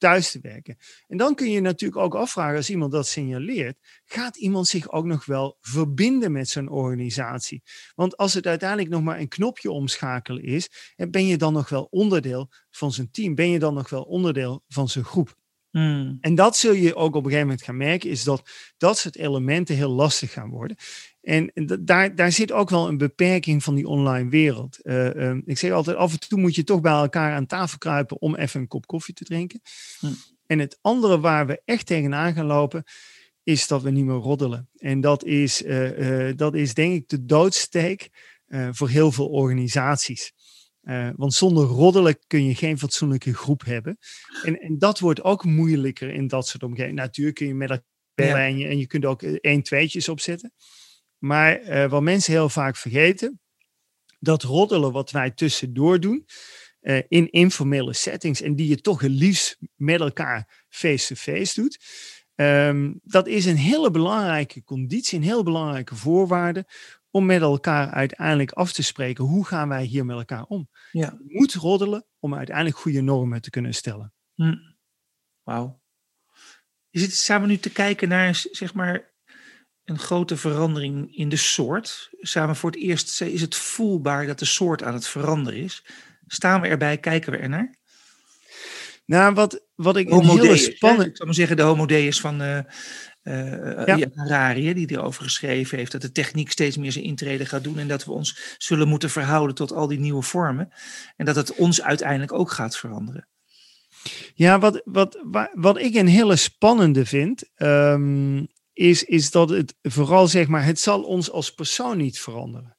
thuis 0.00 0.30
te 0.30 0.38
werken. 0.40 0.76
En 1.06 1.16
dan 1.16 1.34
kun 1.34 1.50
je 1.50 1.60
natuurlijk 1.60 2.00
ook 2.00 2.14
afvragen 2.14 2.56
als 2.56 2.70
iemand 2.70 2.92
dat 2.92 3.06
signaleert, 3.06 3.78
gaat 4.04 4.36
iemand 4.36 4.68
zich 4.68 4.90
ook 4.90 5.04
nog 5.04 5.24
wel 5.24 5.56
verbinden 5.60 6.32
met 6.32 6.48
zo'n 6.48 6.68
organisatie? 6.68 7.62
Want 7.94 8.16
als 8.16 8.34
het 8.34 8.46
uiteindelijk 8.46 8.90
nog 8.90 9.02
maar 9.02 9.18
een 9.18 9.28
knopje 9.28 9.70
omschakelen 9.70 10.42
is, 10.42 10.94
ben 10.96 11.26
je 11.26 11.36
dan 11.36 11.52
nog 11.52 11.68
wel 11.68 11.86
onderdeel 11.90 12.48
van 12.70 12.92
zijn 12.92 13.10
team? 13.10 13.34
Ben 13.34 13.50
je 13.50 13.58
dan 13.58 13.74
nog 13.74 13.90
wel 13.90 14.02
onderdeel 14.02 14.64
van 14.68 14.88
zijn 14.88 15.04
groep? 15.04 15.38
Hmm. 15.70 16.18
En 16.20 16.34
dat 16.34 16.56
zul 16.56 16.72
je 16.72 16.94
ook 16.94 17.14
op 17.14 17.24
een 17.24 17.30
gegeven 17.30 17.46
moment 17.46 17.62
gaan 17.62 17.76
merken, 17.76 18.10
is 18.10 18.24
dat 18.24 18.50
dat 18.76 18.98
soort 18.98 19.16
elementen 19.16 19.74
heel 19.74 19.90
lastig 19.90 20.32
gaan 20.32 20.50
worden. 20.50 20.76
En 21.20 21.50
daar, 21.80 22.14
daar 22.14 22.32
zit 22.32 22.52
ook 22.52 22.70
wel 22.70 22.88
een 22.88 22.98
beperking 22.98 23.62
van 23.62 23.74
die 23.74 23.86
online 23.86 24.30
wereld. 24.30 24.78
Uh, 24.82 25.14
uh, 25.14 25.36
ik 25.44 25.58
zeg 25.58 25.72
altijd, 25.72 25.96
af 25.96 26.12
en 26.12 26.20
toe 26.20 26.40
moet 26.40 26.54
je 26.54 26.64
toch 26.64 26.80
bij 26.80 26.92
elkaar 26.92 27.34
aan 27.34 27.46
tafel 27.46 27.78
kruipen 27.78 28.20
om 28.20 28.34
even 28.34 28.60
een 28.60 28.68
kop 28.68 28.86
koffie 28.86 29.14
te 29.14 29.24
drinken. 29.24 29.60
Hmm. 29.98 30.16
En 30.46 30.58
het 30.58 30.78
andere 30.80 31.20
waar 31.20 31.46
we 31.46 31.62
echt 31.64 31.86
tegenaan 31.86 32.34
gaan 32.34 32.46
lopen, 32.46 32.84
is 33.42 33.66
dat 33.66 33.82
we 33.82 33.90
niet 33.90 34.04
meer 34.04 34.14
roddelen. 34.14 34.68
En 34.76 35.00
dat 35.00 35.24
is, 35.24 35.62
uh, 35.62 36.32
dat 36.36 36.54
is 36.54 36.74
denk 36.74 36.94
ik 36.94 37.08
de 37.08 37.24
doodsteek 37.24 38.08
voor 38.70 38.88
heel 38.88 39.12
veel 39.12 39.28
organisaties. 39.28 40.32
Uh, 40.82 41.10
want 41.16 41.34
zonder 41.34 41.64
roddelen 41.64 42.18
kun 42.26 42.44
je 42.44 42.54
geen 42.54 42.78
fatsoenlijke 42.78 43.34
groep 43.34 43.64
hebben. 43.64 43.98
En, 44.44 44.60
en 44.60 44.78
dat 44.78 44.98
wordt 44.98 45.22
ook 45.22 45.44
moeilijker 45.44 46.10
in 46.10 46.26
dat 46.26 46.46
soort 46.46 46.62
omgevingen. 46.62 46.94
Natuurlijk 46.94 47.36
kun 47.36 47.46
je 47.46 47.54
met 47.54 47.70
elkaar 47.70 47.88
bellen 48.14 48.40
en, 48.40 48.58
je, 48.58 48.66
en 48.66 48.78
je 48.78 48.86
kunt 48.86 49.04
ook 49.04 49.22
één, 49.22 49.62
tweetjes 49.62 50.08
opzetten. 50.08 50.52
Maar 51.18 51.62
uh, 51.62 51.90
wat 51.90 52.02
mensen 52.02 52.32
heel 52.32 52.48
vaak 52.48 52.76
vergeten, 52.76 53.40
dat 54.18 54.42
roddelen 54.42 54.92
wat 54.92 55.10
wij 55.10 55.30
tussendoor 55.30 56.00
doen, 56.00 56.26
uh, 56.80 57.02
in 57.08 57.30
informele 57.30 57.92
settings 57.92 58.40
en 58.40 58.54
die 58.54 58.68
je 58.68 58.80
toch 58.80 59.00
het 59.00 59.10
liefst 59.10 59.58
met 59.74 60.00
elkaar 60.00 60.64
face-to-face 60.68 61.60
doet, 61.60 61.78
um, 62.34 63.00
dat 63.02 63.26
is 63.26 63.46
een 63.46 63.56
hele 63.56 63.90
belangrijke 63.90 64.62
conditie, 64.62 65.18
een 65.18 65.24
heel 65.24 65.42
belangrijke 65.42 65.96
voorwaarde 65.96 66.66
om 67.10 67.26
met 67.26 67.40
elkaar 67.40 67.90
uiteindelijk 67.90 68.52
af 68.52 68.72
te 68.72 68.82
spreken 68.82 69.24
hoe 69.24 69.46
gaan 69.46 69.68
wij 69.68 69.84
hier 69.84 70.04
met 70.04 70.16
elkaar 70.16 70.44
om. 70.44 70.68
Ja. 70.92 71.16
Je 71.26 71.38
moet 71.38 71.54
roddelen 71.54 72.06
om 72.18 72.34
uiteindelijk 72.34 72.76
goede 72.76 73.00
normen 73.00 73.42
te 73.42 73.50
kunnen 73.50 73.74
stellen. 73.74 74.12
Hm. 74.34 74.56
Wauw. 75.42 75.80
Je 76.88 77.00
zit 77.00 77.14
samen 77.14 77.48
nu 77.48 77.56
te 77.56 77.70
kijken 77.72 78.08
naar 78.08 78.44
zeg 78.50 78.74
maar 78.74 79.14
een 79.84 79.98
grote 79.98 80.36
verandering 80.36 81.16
in 81.16 81.28
de 81.28 81.36
soort. 81.36 82.08
Samen 82.20 82.56
voor 82.56 82.70
het 82.70 82.80
eerst 82.80 83.20
is 83.20 83.40
het 83.40 83.54
voelbaar 83.54 84.26
dat 84.26 84.38
de 84.38 84.44
soort 84.44 84.82
aan 84.82 84.94
het 84.94 85.06
veranderen 85.06 85.60
is. 85.60 85.84
Staan 86.26 86.60
we 86.60 86.68
erbij, 86.68 86.98
kijken 86.98 87.32
we 87.32 87.38
ernaar? 87.38 87.78
Nou, 89.06 89.34
wat, 89.34 89.66
wat 89.74 89.96
ik 89.96 90.10
een 90.10 90.24
hele 90.24 90.56
spannend... 90.56 91.08
Ik 91.08 91.16
zou 91.16 91.28
maar 91.28 91.34
zeggen 91.36 91.56
de 91.56 91.62
homo 91.62 91.86
deus 91.86 92.20
van, 92.20 92.42
uh, 92.42 92.60
uh, 93.22 93.86
ja. 93.86 94.08
Harari, 94.14 94.74
die 94.74 94.90
erover 94.90 95.22
geschreven 95.22 95.78
heeft, 95.78 95.92
dat 95.92 96.02
de 96.02 96.12
techniek 96.12 96.50
steeds 96.50 96.76
meer 96.76 96.92
zijn 96.92 97.04
intrede 97.04 97.46
gaat 97.46 97.64
doen 97.64 97.78
en 97.78 97.88
dat 97.88 98.04
we 98.04 98.12
ons 98.12 98.56
zullen 98.58 98.88
moeten 98.88 99.10
verhouden 99.10 99.54
tot 99.54 99.72
al 99.72 99.86
die 99.86 99.98
nieuwe 99.98 100.22
vormen. 100.22 100.72
En 101.16 101.24
dat 101.24 101.36
het 101.36 101.54
ons 101.54 101.82
uiteindelijk 101.82 102.32
ook 102.32 102.50
gaat 102.50 102.76
veranderen. 102.76 103.28
Ja, 104.34 104.58
wat, 104.58 104.82
wat, 104.84 105.18
wat 105.52 105.78
ik 105.78 105.94
een 105.94 106.06
hele 106.06 106.36
spannende 106.36 107.06
vind, 107.06 107.50
um, 107.56 108.48
is, 108.72 109.04
is 109.04 109.30
dat 109.30 109.48
het 109.48 109.74
vooral 109.82 110.26
zeg 110.26 110.48
maar, 110.48 110.64
het 110.64 110.80
zal 110.80 111.02
ons 111.02 111.30
als 111.30 111.54
persoon 111.54 111.96
niet 111.96 112.20
veranderen. 112.20 112.76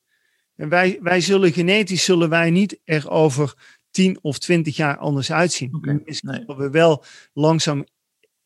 En 0.56 0.70
wij, 0.70 1.00
wij 1.02 1.22
zullen 1.22 1.54
genetisch 1.54 2.04
zullen 2.04 2.30
wij 2.30 2.50
niet 2.50 2.80
er 2.84 3.10
over 3.10 3.54
10 3.92 4.20
of 4.22 4.40
20 4.40 4.76
jaar 4.76 4.98
anders 4.98 5.32
uitzien. 5.32 5.76
Okay, 5.76 6.02
nee. 6.22 6.44
we 6.46 6.70
wel 6.70 7.04
langzaam 7.34 7.86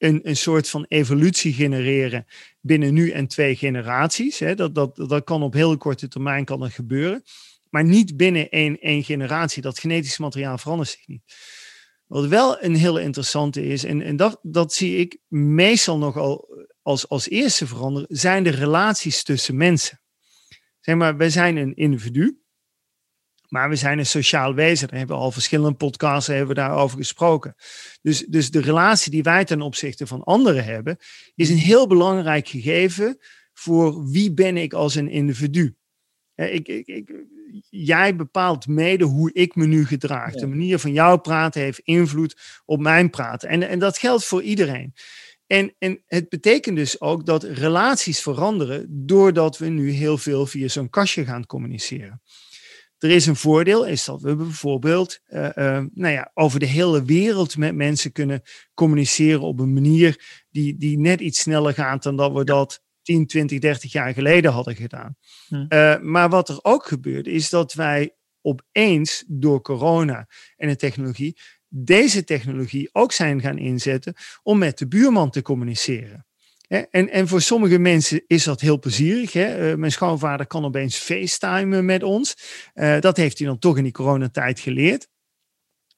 een, 0.05 0.19
een 0.23 0.37
soort 0.37 0.69
van 0.69 0.85
evolutie 0.87 1.53
genereren 1.53 2.25
binnen 2.61 2.93
nu 2.93 3.09
en 3.09 3.27
twee 3.27 3.55
generaties. 3.55 4.39
Hè. 4.39 4.55
Dat, 4.55 4.75
dat, 4.75 4.95
dat 4.95 5.23
kan 5.23 5.43
op 5.43 5.53
heel 5.53 5.77
korte 5.77 6.07
termijn 6.07 6.45
kan 6.45 6.59
dat 6.59 6.71
gebeuren. 6.71 7.23
Maar 7.69 7.83
niet 7.83 8.17
binnen 8.17 8.49
één, 8.49 8.79
één 8.79 9.03
generatie. 9.03 9.61
Dat 9.61 9.79
genetisch 9.79 10.17
materiaal 10.17 10.57
verandert 10.57 10.89
zich 10.89 11.07
niet. 11.07 11.23
Wat 12.07 12.27
wel 12.27 12.63
een 12.63 12.75
hele 12.75 13.01
interessante 13.01 13.67
is, 13.67 13.83
en, 13.83 14.01
en 14.01 14.15
dat, 14.15 14.39
dat 14.41 14.73
zie 14.73 14.97
ik 14.97 15.17
meestal 15.27 15.97
nogal 15.97 16.47
als, 16.81 17.09
als 17.09 17.29
eerste 17.29 17.67
veranderen, 17.67 18.07
zijn 18.11 18.43
de 18.43 18.49
relaties 18.49 19.23
tussen 19.23 19.57
mensen. 19.57 20.01
Zeg 20.79 20.95
maar, 20.95 21.17
wij 21.17 21.29
zijn 21.29 21.57
een 21.57 21.75
individu. 21.75 22.39
Maar 23.55 23.69
we 23.69 23.75
zijn 23.75 23.99
een 23.99 24.05
sociaal 24.05 24.53
wezen. 24.53 24.87
Daar 24.87 24.97
hebben 24.97 25.15
we 25.15 25.21
al 25.21 25.31
verschillende 25.31 25.77
podcasts 25.77 26.27
hebben 26.27 26.47
we 26.47 26.53
daarover 26.53 26.97
gesproken. 26.97 27.55
Dus, 28.01 28.25
dus 28.25 28.51
de 28.51 28.61
relatie 28.61 29.11
die 29.11 29.23
wij 29.23 29.45
ten 29.45 29.61
opzichte 29.61 30.07
van 30.07 30.23
anderen 30.23 30.63
hebben, 30.63 30.97
is 31.35 31.49
een 31.49 31.57
heel 31.57 31.87
belangrijk 31.87 32.47
gegeven 32.47 33.17
voor 33.53 34.09
wie 34.09 34.33
ben 34.33 34.57
ik 34.57 34.73
als 34.73 34.95
een 34.95 35.09
individu. 35.09 35.75
Ik, 36.35 36.67
ik, 36.67 36.87
ik, 36.87 37.13
jij 37.69 38.15
bepaalt 38.15 38.67
mede 38.67 39.05
hoe 39.05 39.33
ik 39.33 39.55
me 39.55 39.65
nu 39.65 39.85
gedraag. 39.85 40.33
De 40.33 40.47
manier 40.47 40.79
van 40.79 40.91
jou 40.93 41.19
praten 41.19 41.61
heeft 41.61 41.79
invloed 41.79 42.61
op 42.65 42.79
mijn 42.79 43.09
praten. 43.09 43.49
En, 43.49 43.67
en 43.67 43.79
dat 43.79 43.97
geldt 43.97 44.25
voor 44.25 44.41
iedereen. 44.41 44.93
En, 45.47 45.75
en 45.77 46.03
het 46.05 46.29
betekent 46.29 46.75
dus 46.75 47.01
ook 47.01 47.25
dat 47.25 47.43
relaties 47.43 48.21
veranderen 48.21 48.85
doordat 49.05 49.57
we 49.57 49.67
nu 49.67 49.89
heel 49.89 50.17
veel 50.17 50.45
via 50.45 50.67
zo'n 50.67 50.89
kastje 50.89 51.25
gaan 51.25 51.45
communiceren. 51.45 52.21
Er 53.05 53.11
is 53.11 53.25
een 53.25 53.35
voordeel, 53.35 53.85
is 53.85 54.05
dat 54.05 54.21
we 54.21 54.35
bijvoorbeeld 54.35 55.19
uh, 55.27 55.41
uh, 55.55 55.83
nou 55.93 56.13
ja, 56.13 56.31
over 56.33 56.59
de 56.59 56.65
hele 56.65 57.03
wereld 57.03 57.57
met 57.57 57.75
mensen 57.75 58.11
kunnen 58.11 58.41
communiceren 58.73 59.41
op 59.41 59.59
een 59.59 59.73
manier 59.73 60.43
die, 60.49 60.77
die 60.77 60.99
net 60.99 61.19
iets 61.19 61.39
sneller 61.39 61.73
gaat 61.73 62.03
dan 62.03 62.17
dat 62.17 62.33
we 62.33 62.43
dat 62.43 62.83
10, 63.01 63.27
20, 63.27 63.59
30 63.59 63.91
jaar 63.91 64.13
geleden 64.13 64.51
hadden 64.51 64.75
gedaan. 64.75 65.15
Hm. 65.47 65.65
Uh, 65.69 65.99
maar 65.99 66.29
wat 66.29 66.49
er 66.49 66.59
ook 66.61 66.85
gebeurt, 66.85 67.27
is 67.27 67.49
dat 67.49 67.73
wij 67.73 68.15
opeens 68.41 69.23
door 69.27 69.61
corona 69.61 70.27
en 70.55 70.67
de 70.67 70.75
technologie 70.75 71.37
deze 71.67 72.23
technologie 72.23 72.89
ook 72.91 73.11
zijn 73.11 73.41
gaan 73.41 73.57
inzetten 73.57 74.13
om 74.43 74.57
met 74.57 74.77
de 74.77 74.87
buurman 74.87 75.29
te 75.29 75.41
communiceren. 75.41 76.24
En, 76.67 77.09
en 77.09 77.27
voor 77.27 77.41
sommige 77.41 77.77
mensen 77.77 78.23
is 78.27 78.43
dat 78.43 78.61
heel 78.61 78.79
plezierig. 78.79 79.33
Hè? 79.33 79.71
Uh, 79.71 79.77
mijn 79.77 79.91
schoonvader 79.91 80.47
kan 80.47 80.65
opeens 80.65 80.97
facetimen 80.97 81.85
met 81.85 82.03
ons. 82.03 82.35
Uh, 82.73 82.99
dat 82.99 83.17
heeft 83.17 83.37
hij 83.37 83.47
dan 83.47 83.59
toch 83.59 83.77
in 83.77 83.83
die 83.83 83.91
coronatijd 83.91 84.59
geleerd. 84.59 85.07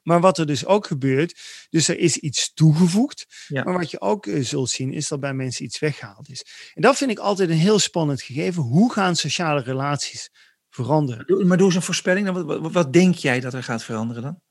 Maar 0.02 0.20
wat 0.20 0.38
er 0.38 0.46
dus 0.46 0.66
ook 0.66 0.88
gebeurt, 0.88 1.40
dus 1.70 1.88
er 1.88 1.98
is 1.98 2.18
iets 2.18 2.54
toegevoegd. 2.54 3.46
Ja. 3.48 3.64
Maar 3.64 3.74
wat 3.74 3.92
je 3.92 4.02
ook 4.02 4.26
uh, 4.26 4.44
zult 4.44 4.70
zien, 4.70 4.94
is 4.94 5.08
dat 5.08 5.20
bij 5.20 5.34
mensen 5.34 5.66
iets 5.66 5.80
weggehaald 5.80 6.30
is. 6.30 6.46
En 6.74 6.82
dat 6.82 6.98
vind 6.98 7.12
ik 7.12 7.20
altijd 7.20 7.50
een 7.50 7.56
heel 7.56 7.80
spannend 7.80 8.22
gegeven. 8.22 8.62
Hoe 8.64 8.94
gaan 8.94 9.16
sociale 9.16 9.62
relaties 9.62 10.30
veranderen? 10.70 11.48
Maar 11.48 11.58
doe 11.58 11.66
eens 11.66 11.76
een 11.76 11.82
voorspelling. 11.82 12.32
Wat, 12.32 12.46
wat, 12.46 12.72
wat 12.72 12.94
denk 12.94 13.16
jij 13.16 13.40
dat 13.40 13.54
er 13.54 13.64
gaat 13.64 13.84
veranderen 13.84 14.24
dan? 14.24 14.42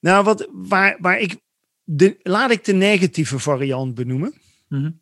Nou, 0.00 0.24
wat, 0.24 0.48
waar, 0.52 0.96
waar 1.00 1.18
ik. 1.18 1.40
De, 1.84 2.18
laat 2.22 2.50
ik 2.50 2.64
de 2.64 2.72
negatieve 2.72 3.38
variant 3.38 3.94
benoemen. 3.94 4.40
Mm 4.68 5.00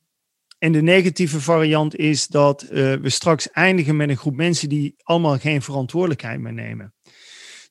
en 0.59 0.73
de 0.73 0.83
negatieve 0.83 1.41
variant 1.41 1.97
is 1.97 2.27
dat 2.27 2.63
uh, 2.63 2.71
we 2.95 3.11
straks 3.11 3.51
eindigen 3.51 3.97
met 3.97 4.09
een 4.09 4.17
groep 4.17 4.37
mensen 4.37 4.69
die 4.69 4.95
allemaal 5.03 5.39
geen 5.39 5.63
verantwoordelijkheid 5.63 6.41
meer 6.41 6.53
nemen. 6.53 6.95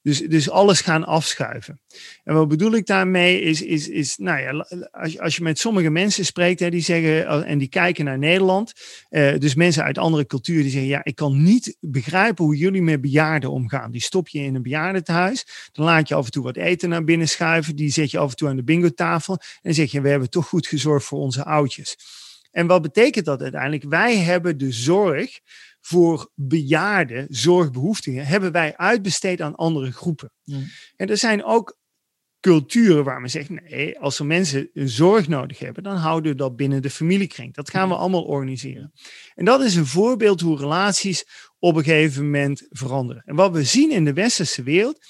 Dus, 0.02 0.20
dus 0.20 0.50
alles 0.50 0.82
gaan 0.82 1.06
afschuiven. 1.06 1.82
En 2.24 2.34
wat 2.34 2.48
bedoel 2.48 2.72
ik 2.72 2.86
daarmee 2.86 3.42
is, 3.42 3.62
is, 3.62 3.88
is 3.88 4.18
nou 4.18 4.40
ja, 4.40 4.66
als, 4.92 5.12
je, 5.12 5.22
als 5.22 5.36
je 5.36 5.44
met 5.44 5.60
sommige 5.60 5.90
mensen 5.90 6.26
spreekt 6.26 6.60
hè, 6.60 6.70
die 6.70 6.82
zeggen, 6.82 7.28
eh, 7.28 7.52
en 7.52 7.58
die 7.58 7.68
kijken 7.68 8.06
naar 8.06 8.18
Nederland, 8.18 8.74
uh, 9.10 9.38
dus 9.38 9.56
mensen 9.56 9.84
uit 9.84 9.98
andere 9.98 10.26
culturen 10.26 10.62
die 10.62 10.72
zeggen, 10.72 10.90
ja, 10.90 11.04
ik 11.04 11.16
kan 11.16 11.44
niet 11.44 11.78
begrijpen 11.80 12.46
hoe 12.46 12.58
jullie 12.58 12.82
met 12.82 13.02
bejaarden 13.02 13.52
omgaan. 13.52 13.92
Die 13.92 14.02
stop 14.02 14.28
je 14.28 14.40
in 14.40 14.56
een 14.56 14.64
bejaardentehuis, 14.64 15.70
dan 15.72 15.86
laat 15.86 16.08
je 16.08 16.16
af 16.16 16.26
en 16.26 16.32
toe 16.32 16.44
wat 16.44 16.58
eten 16.58 16.90
naar 16.90 17.04
binnen 17.04 17.30
schuiven, 17.30 17.76
die 17.76 17.92
zet 17.92 18.12
je 18.12 18.18
af 18.18 18.30
en 18.30 18.36
toe 18.36 18.50
aan 18.50 18.56
de 18.56 18.64
bingotafel 18.64 19.34
en 19.34 19.60
dan 19.62 19.74
zeg 19.74 19.92
je, 19.92 20.02
we 20.02 20.10
hebben 20.10 20.30
toch 20.30 20.48
goed 20.48 20.68
gezorgd 20.68 21.06
voor 21.06 21.20
onze 21.20 21.44
oudjes. 21.44 21.96
En 22.52 22.68
wat 22.68 22.82
betekent 22.82 23.26
dat 23.26 23.42
uiteindelijk? 23.42 23.84
Wij 23.84 24.18
hebben 24.18 24.58
de 24.58 24.72
zorg 24.72 25.40
voor 25.82 26.32
bejaarden, 26.36 27.26
zorgbehoeftigen, 27.30 28.26
hebben 28.26 28.52
wij 28.52 28.78
uitbesteed 28.78 29.42
aan 29.42 29.56
andere 29.56 29.92
groepen. 29.92 30.32
En 30.96 31.10
er 31.10 31.18
zijn 31.18 31.44
ook 31.44 31.78
culturen 32.40 33.04
waar 33.04 33.22
men 33.22 33.30
zegt, 33.30 33.50
nee, 33.50 34.00
als 34.00 34.20
er 34.20 34.26
mensen 34.26 34.70
zorg 34.74 35.28
nodig 35.28 35.60
hebben, 35.60 35.84
dan 35.84 35.96
houden 35.96 36.32
we 36.32 36.38
dat 36.38 36.56
binnen 36.56 36.82
de 36.82 36.90
familiekring. 36.90 37.54
Dat 37.54 37.70
gaan 37.70 37.90
we 37.90 37.96
allemaal 37.96 38.24
organiseren. 38.24 38.94
En 39.36 39.46
dat 39.46 39.62
is 39.62 39.76
een 39.76 39.86
voorbeeld 39.86 40.42
hoe 40.42 40.58
relaties 40.58 41.26
op 41.60 41.76
een 41.76 41.84
gegeven 41.84 42.24
moment 42.24 42.66
veranderen. 42.70 43.24
En 43.26 43.36
wat 43.36 43.52
we 43.52 43.64
zien 43.64 43.92
in 43.92 44.06
de 44.06 44.14
westerse 44.14 44.64
wereld, 44.64 45.06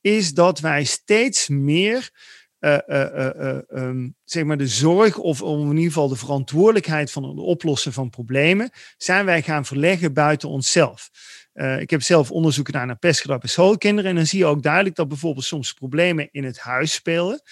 is 0.00 0.34
dat 0.34 0.60
wij 0.60 0.84
steeds 0.84 1.48
meer 1.48 2.10
ehm, 2.58 4.08
zeg 4.24 4.44
maar 4.44 4.56
de 4.56 4.66
zorg 4.66 5.18
of 5.18 5.40
in 5.40 5.68
ieder 5.68 5.82
geval 5.82 6.08
de 6.08 6.16
verantwoordelijkheid 6.16 7.10
van 7.10 7.24
het 7.24 7.38
oplossen 7.38 7.92
van 7.92 8.10
problemen, 8.10 8.70
zijn 8.96 9.24
wij 9.24 9.42
gaan 9.42 9.64
verleggen 9.64 10.12
buiten 10.12 10.48
onszelf. 10.48 11.10
ik 11.78 11.90
heb 11.90 12.02
zelf 12.02 12.30
onderzoek 12.30 12.66
gedaan 12.66 12.86
naar 12.86 12.98
pestgedrag 12.98 13.38
bij 13.38 13.48
schoolkinderen 13.48 14.10
en 14.10 14.16
dan 14.16 14.26
zie 14.26 14.38
je 14.38 14.46
ook 14.46 14.62
duidelijk 14.62 14.96
dat 14.96 15.08
bijvoorbeeld 15.08 15.44
soms 15.44 15.72
problemen 15.72 16.28
in 16.30 16.44
het 16.44 16.58
huis 16.58 16.92
spelen. 16.92 17.42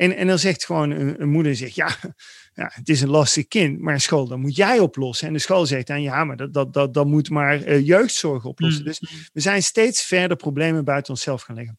En, 0.00 0.16
en 0.16 0.26
dan 0.26 0.38
zegt 0.38 0.64
gewoon 0.64 0.90
een, 0.90 1.22
een 1.22 1.28
moeder, 1.28 1.56
zegt, 1.56 1.74
ja, 1.74 1.96
ja, 2.60 2.70
het 2.74 2.88
is 2.88 3.00
een 3.00 3.08
lastig 3.08 3.48
kind, 3.48 3.80
maar 3.80 4.00
school, 4.00 4.28
dat 4.28 4.38
moet 4.38 4.56
jij 4.56 4.78
oplossen. 4.78 5.26
En 5.26 5.32
de 5.32 5.38
school 5.38 5.66
zegt 5.66 5.86
dan, 5.86 6.02
ja, 6.02 6.24
maar 6.24 6.36
dat, 6.36 6.52
dat, 6.52 6.72
dat, 6.72 6.94
dat 6.94 7.06
moet 7.06 7.30
maar 7.30 7.80
jeugdzorg 7.80 8.44
oplossen. 8.44 8.80
Mm. 8.80 8.86
Dus 8.86 9.30
we 9.32 9.40
zijn 9.40 9.62
steeds 9.62 10.02
verder 10.02 10.36
problemen 10.36 10.84
buiten 10.84 11.12
onszelf 11.12 11.42
gaan 11.42 11.56
leggen. 11.56 11.78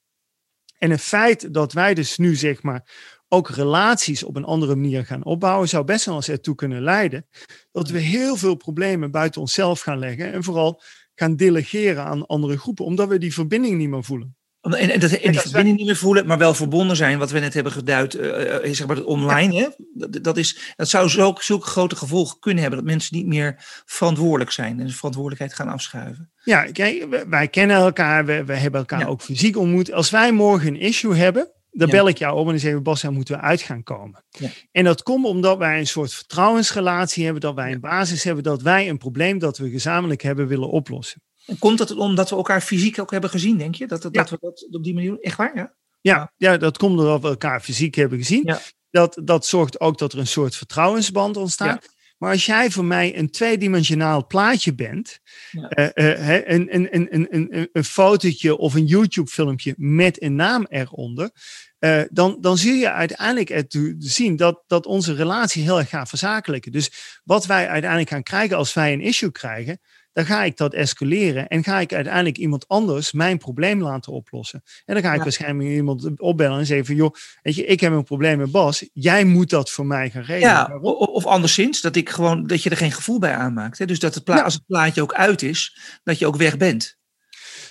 En 0.82 0.91
het 0.91 1.02
feit 1.02 1.54
dat 1.54 1.74
wij 1.74 1.94
dus 1.94 2.17
nu, 2.17 2.36
zeg 2.36 2.63
maar, 2.63 2.84
ook 3.28 3.50
relaties 3.50 4.24
op 4.24 4.36
een 4.36 4.44
andere 4.44 4.76
manier 4.76 5.06
gaan 5.06 5.26
opbouwen, 5.26 5.70
zou 5.70 5.86
best 5.86 6.06
wel 6.06 6.15
eens 6.15 6.30
ertoe 6.30 6.56
kunnen 6.56 6.82
leiden 6.82 7.28
dat 7.72 7.89
we 7.89 8.00
heel 8.00 8.36
veel 8.36 8.56
problemen 8.56 9.12
buiten 9.12 9.41
onszelf 9.41 9.80
gaan 9.80 10.00
leggen 10.00 10.34
en 10.34 10.44
vooral 10.44 10.82
gaan 11.15 11.36
delegeren 11.36 12.04
aan 12.06 12.26
andere 12.26 12.58
groepen, 12.58 12.86
omdat 12.86 13.08
we 13.08 13.17
die 13.17 13.34
verbinding 13.34 13.78
niet 13.78 13.89
meer 13.89 14.04
voelen. 14.04 14.36
En, 14.62 14.74
en, 14.74 15.00
dat, 15.00 15.12
en 15.12 15.32
die 15.32 15.39
verbinding 15.39 15.78
niet 15.78 15.86
meer 15.86 15.95
voelen, 15.95 16.26
maar 16.26 16.38
wel 16.38 16.54
verbonden 16.54 16.95
zijn, 16.95 17.17
wat 17.17 17.32
we 17.32 17.39
net 17.39 17.54
hebben 17.54 17.71
geduid, 17.71 18.15
uh, 18.15 18.74
zeg 18.74 18.88
maar 18.88 18.95
het 18.95 19.06
online. 19.06 19.56
Hè? 19.56 19.67
Dat, 19.93 20.24
dat, 20.24 20.38
is, 20.38 20.74
dat 20.76 20.89
zou 20.89 21.10
zulke, 21.10 21.43
zulke 21.43 21.67
grote 21.67 21.95
gevolgen 21.95 22.39
kunnen 22.39 22.62
hebben, 22.62 22.80
dat 22.80 22.89
mensen 22.89 23.17
niet 23.17 23.26
meer 23.26 23.56
verantwoordelijk 23.86 24.52
zijn 24.52 24.80
en 24.80 24.86
de 24.86 24.93
verantwoordelijkheid 24.93 25.54
gaan 25.54 25.67
afschuiven. 25.67 26.32
Ja, 26.43 26.63
kijk, 26.63 27.26
wij, 27.30 27.47
kennen 27.47 27.78
elkaar, 27.78 28.26
we, 28.26 28.43
we 28.43 28.54
hebben 28.54 28.80
elkaar 28.80 29.08
ook 29.08 29.21
fysiek 29.21 29.58
ontmoet. 29.58 29.91
Als 29.91 30.10
wij 30.10 30.32
morgen 30.32 30.67
een 30.67 30.80
issue 30.80 31.15
hebben, 31.15 31.52
dan 31.71 31.89
bel 31.89 32.08
ik 32.08 32.17
jou 32.17 32.38
op 32.38 32.45
en 32.45 32.52
dan 32.52 32.60
zeggen 32.60 32.78
we, 32.78 32.84
Bas, 32.84 33.02
daar 33.02 33.12
moeten 33.12 33.36
we 33.36 33.41
uit 33.41 33.62
gaan 33.62 33.84
komen. 33.84 34.24
Ja. 34.30 34.50
En 34.71 34.84
dat 34.84 35.04
komt 35.04 35.26
omdat 35.26 35.58
wij 35.58 35.80
een 35.80 35.88
soort 35.88 36.13
vertrouwensrelatie 36.13 37.24
hebben, 37.24 37.41
dat 37.41 37.56
wij 37.56 37.71
een 37.71 37.80
basis 37.80 38.24
hebben, 38.24 38.43
dat 38.43 38.62
wij 38.62 38.89
een 38.89 38.97
probleem 38.97 39.39
dat 39.39 39.58
we 39.58 39.69
gezamenlijk 39.69 40.21
hebben 40.21 40.47
willen 40.47 40.69
oplossen. 40.69 41.21
En 41.45 41.58
komt 41.60 41.80
het 41.80 41.91
omdat 41.91 42.30
we 42.30 42.36
elkaar 42.36 42.62
fysiek 42.62 42.99
ook 42.99 43.12
hebben 43.12 43.30
gezien, 43.30 43.58
denk 43.58 43.75
je? 43.75 43.88
Dat, 43.88 44.01
dat, 44.01 44.13
dat 44.13 44.30
we 44.30 44.38
dat 44.41 44.67
op 44.71 44.84
die 44.84 44.93
manier 44.93 45.19
Echt 45.19 45.38
waar, 45.38 45.56
ja? 45.56 45.75
Ja, 46.01 46.34
ja, 46.38 46.58
dat 46.58 46.77
komt 46.77 46.97
doordat 46.97 47.21
we 47.21 47.27
elkaar 47.27 47.62
fysiek 47.62 47.95
hebben 47.95 48.17
gezien. 48.17 48.56
Dat, 48.89 49.21
dat 49.23 49.45
zorgt 49.45 49.80
ook 49.80 49.97
dat 49.97 50.13
er 50.13 50.19
een 50.19 50.27
soort 50.27 50.56
vertrouwensband 50.56 51.38
ontstaat. 51.38 51.89
Maar 52.17 52.32
als 52.32 52.45
jij 52.45 52.71
voor 52.71 52.86
mij 52.86 53.17
een 53.17 53.30
tweedimensionaal 53.30 54.27
plaatje 54.27 54.75
bent, 54.75 55.19
ja. 55.51 55.91
uh, 55.95 56.17
uh, 56.17 56.47
een, 56.47 56.75
een, 56.75 56.95
een, 56.95 57.27
een, 57.30 57.69
een 57.71 57.84
fotootje 57.84 58.58
of 58.58 58.73
een 58.73 58.86
YouTube-filmpje 58.86 59.73
met 59.77 60.21
een 60.21 60.36
naam 60.36 60.65
eronder, 60.69 61.32
uh, 61.80 62.01
dan, 62.10 62.38
dan 62.41 62.58
zie 62.58 62.75
je 62.75 62.91
uiteindelijk 62.91 63.69
te 63.69 63.95
zien 63.97 64.36
dat, 64.36 64.63
dat 64.67 64.86
onze 64.86 65.13
relatie 65.13 65.63
heel 65.63 65.80
erg 65.80 65.89
gaat 65.89 66.10
verzakelijken. 66.10 66.71
Dus 66.71 67.21
wat 67.23 67.45
wij 67.45 67.67
uiteindelijk 67.67 68.10
gaan 68.10 68.23
krijgen 68.23 68.58
als 68.58 68.73
wij 68.73 68.93
een 68.93 69.01
issue 69.01 69.32
krijgen, 69.32 69.80
dan 70.13 70.26
ga 70.26 70.43
ik 70.43 70.58
dat 70.58 70.74
escaleren 70.74 71.47
en 71.47 71.63
ga 71.63 71.80
ik 71.80 71.93
uiteindelijk 71.93 72.38
iemand 72.38 72.67
anders 72.67 73.12
mijn 73.12 73.38
probleem 73.38 73.82
laten 73.82 74.12
oplossen. 74.12 74.63
En 74.86 74.93
dan 74.93 75.04
ga 75.04 75.13
ik 75.13 75.24
waarschijnlijk 75.24 75.69
iemand 75.69 76.19
opbellen 76.19 76.60
en 76.60 76.65
zeggen 76.65 76.86
van, 76.86 76.95
joh, 76.95 77.13
weet 77.41 77.56
je, 77.56 77.65
ik 77.65 77.80
heb 77.80 77.91
een 77.91 78.04
probleem 78.04 78.38
met 78.38 78.52
Bas, 78.52 78.89
jij 78.93 79.26
moet 79.26 79.50
dat 79.50 79.69
voor 79.69 79.86
mij 79.86 80.10
gaan 80.10 80.24
regelen. 80.24 80.50
Ja, 80.50 80.80
of 80.91 81.26
anderszins, 81.26 81.82
dat, 81.82 81.95
ik 81.95 82.10
gewoon, 82.10 82.47
dat 82.47 82.63
je 82.63 82.69
er 82.69 82.78
geen 82.78 82.91
gevoel 82.91 83.19
bij 83.19 83.36
aanmaakt. 83.36 83.78
Hè? 83.78 83.86
Dus 83.86 84.00
dat 84.00 84.15
het 84.15 84.30
als 84.30 84.54
het 84.54 84.65
plaatje 84.65 85.02
ook 85.02 85.13
uit 85.13 85.41
is, 85.41 85.78
dat 86.04 86.19
je 86.19 86.28
ook 86.28 86.36
weg 86.36 86.58
bent. 86.58 87.00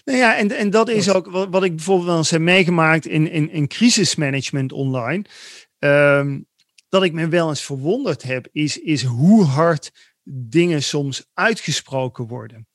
Nou 0.04 0.18
ja, 0.18 0.36
en, 0.36 0.52
en 0.52 0.70
dat 0.70 0.88
is 0.88 1.10
ook 1.10 1.30
wat, 1.30 1.48
wat 1.50 1.64
ik 1.64 1.76
bijvoorbeeld 1.76 2.08
wel 2.08 2.16
eens 2.16 2.30
heb 2.30 2.40
meegemaakt 2.40 3.06
in, 3.06 3.30
in, 3.30 3.50
in 3.50 3.68
crisismanagement 3.68 4.72
online. 4.72 5.24
Um, 5.78 6.48
dat 6.88 7.02
ik 7.02 7.12
me 7.12 7.28
wel 7.28 7.48
eens 7.48 7.62
verwonderd 7.62 8.22
heb, 8.22 8.48
is, 8.52 8.78
is 8.78 9.02
hoe 9.02 9.44
hard 9.44 10.09
dingen 10.32 10.82
soms 10.82 11.30
uitgesproken 11.34 12.26
worden. 12.26 12.66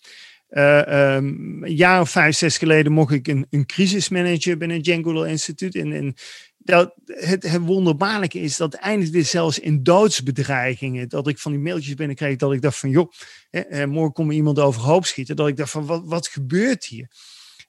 Uh, 0.50 1.16
um, 1.16 1.64
een 1.64 1.76
jaar 1.76 2.02
of 2.02 2.10
vijf, 2.10 2.36
zes 2.36 2.58
geleden 2.58 2.92
mocht 2.92 3.14
ik 3.14 3.28
een, 3.28 3.48
een 3.50 3.66
crisismanager 3.66 4.58
binnen 4.58 4.78
het 4.78 4.86
Django 4.86 5.24
Instituut. 5.24 5.76
En, 5.76 5.92
en 5.92 6.16
dat, 6.58 6.94
het, 7.06 7.44
het 7.44 7.62
wonderbaarlijke 7.62 8.40
is 8.40 8.58
dat 8.58 8.74
eindigde 8.74 9.24
zelfs 9.24 9.60
in 9.60 9.84
doodsbedreigingen. 9.84 11.10
Dat 11.10 11.28
ik 11.28 11.40
van 11.40 11.52
die 11.52 11.62
mailtjes 11.62 11.94
binnenkreeg 11.94 12.36
dat 12.36 12.54
ik 12.54 12.62
dacht 12.62 12.78
van 12.78 12.90
joh, 12.90 13.12
hè, 13.50 13.88
morgen 13.88 14.14
komt 14.14 14.34
iemand 14.34 14.60
overhoop 14.60 15.06
schieten. 15.06 15.36
Dat 15.36 15.48
ik 15.48 15.58
dacht 15.58 15.72
van 15.72 15.86
wat, 15.86 16.02
wat 16.06 16.28
gebeurt 16.28 16.86
hier? 16.86 17.08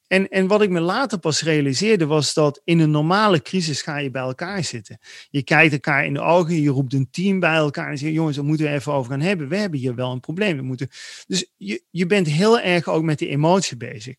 En, 0.07 0.29
en 0.29 0.47
wat 0.47 0.63
ik 0.63 0.71
me 0.71 0.81
later 0.81 1.19
pas 1.19 1.43
realiseerde 1.43 2.07
was 2.07 2.35
dat 2.35 2.61
in 2.65 2.79
een 2.79 2.91
normale 2.91 3.43
crisis 3.43 3.83
ga 3.83 3.99
je 3.99 4.11
bij 4.11 4.23
elkaar 4.23 4.65
zitten. 4.65 4.99
Je 5.31 5.43
kijkt 5.43 5.73
elkaar 5.73 6.05
in 6.07 6.15
de 6.15 6.21
ogen, 6.21 6.61
je 6.61 6.71
roept 6.71 6.93
een 6.93 7.11
team 7.11 7.41
bij 7.41 7.55
elkaar 7.55 7.91
en 7.91 7.99
zegt, 7.99 8.15
jongens, 8.15 8.37
daar 8.37 8.45
moeten 8.45 8.67
we 8.67 8.73
even 8.73 8.93
over 8.93 9.11
gaan 9.11 9.21
hebben. 9.21 9.49
We 9.49 9.57
hebben 9.57 9.79
hier 9.79 9.95
wel 9.95 10.13
een 10.13 10.21
probleem. 10.21 10.57
We 10.57 10.63
moeten... 10.63 10.89
Dus 11.27 11.53
je, 11.57 11.83
je 11.91 12.07
bent 12.07 12.27
heel 12.27 12.61
erg 12.61 12.89
ook 12.89 13.03
met 13.03 13.19
die 13.19 13.29
emotie 13.29 13.77
bezig. 13.77 14.15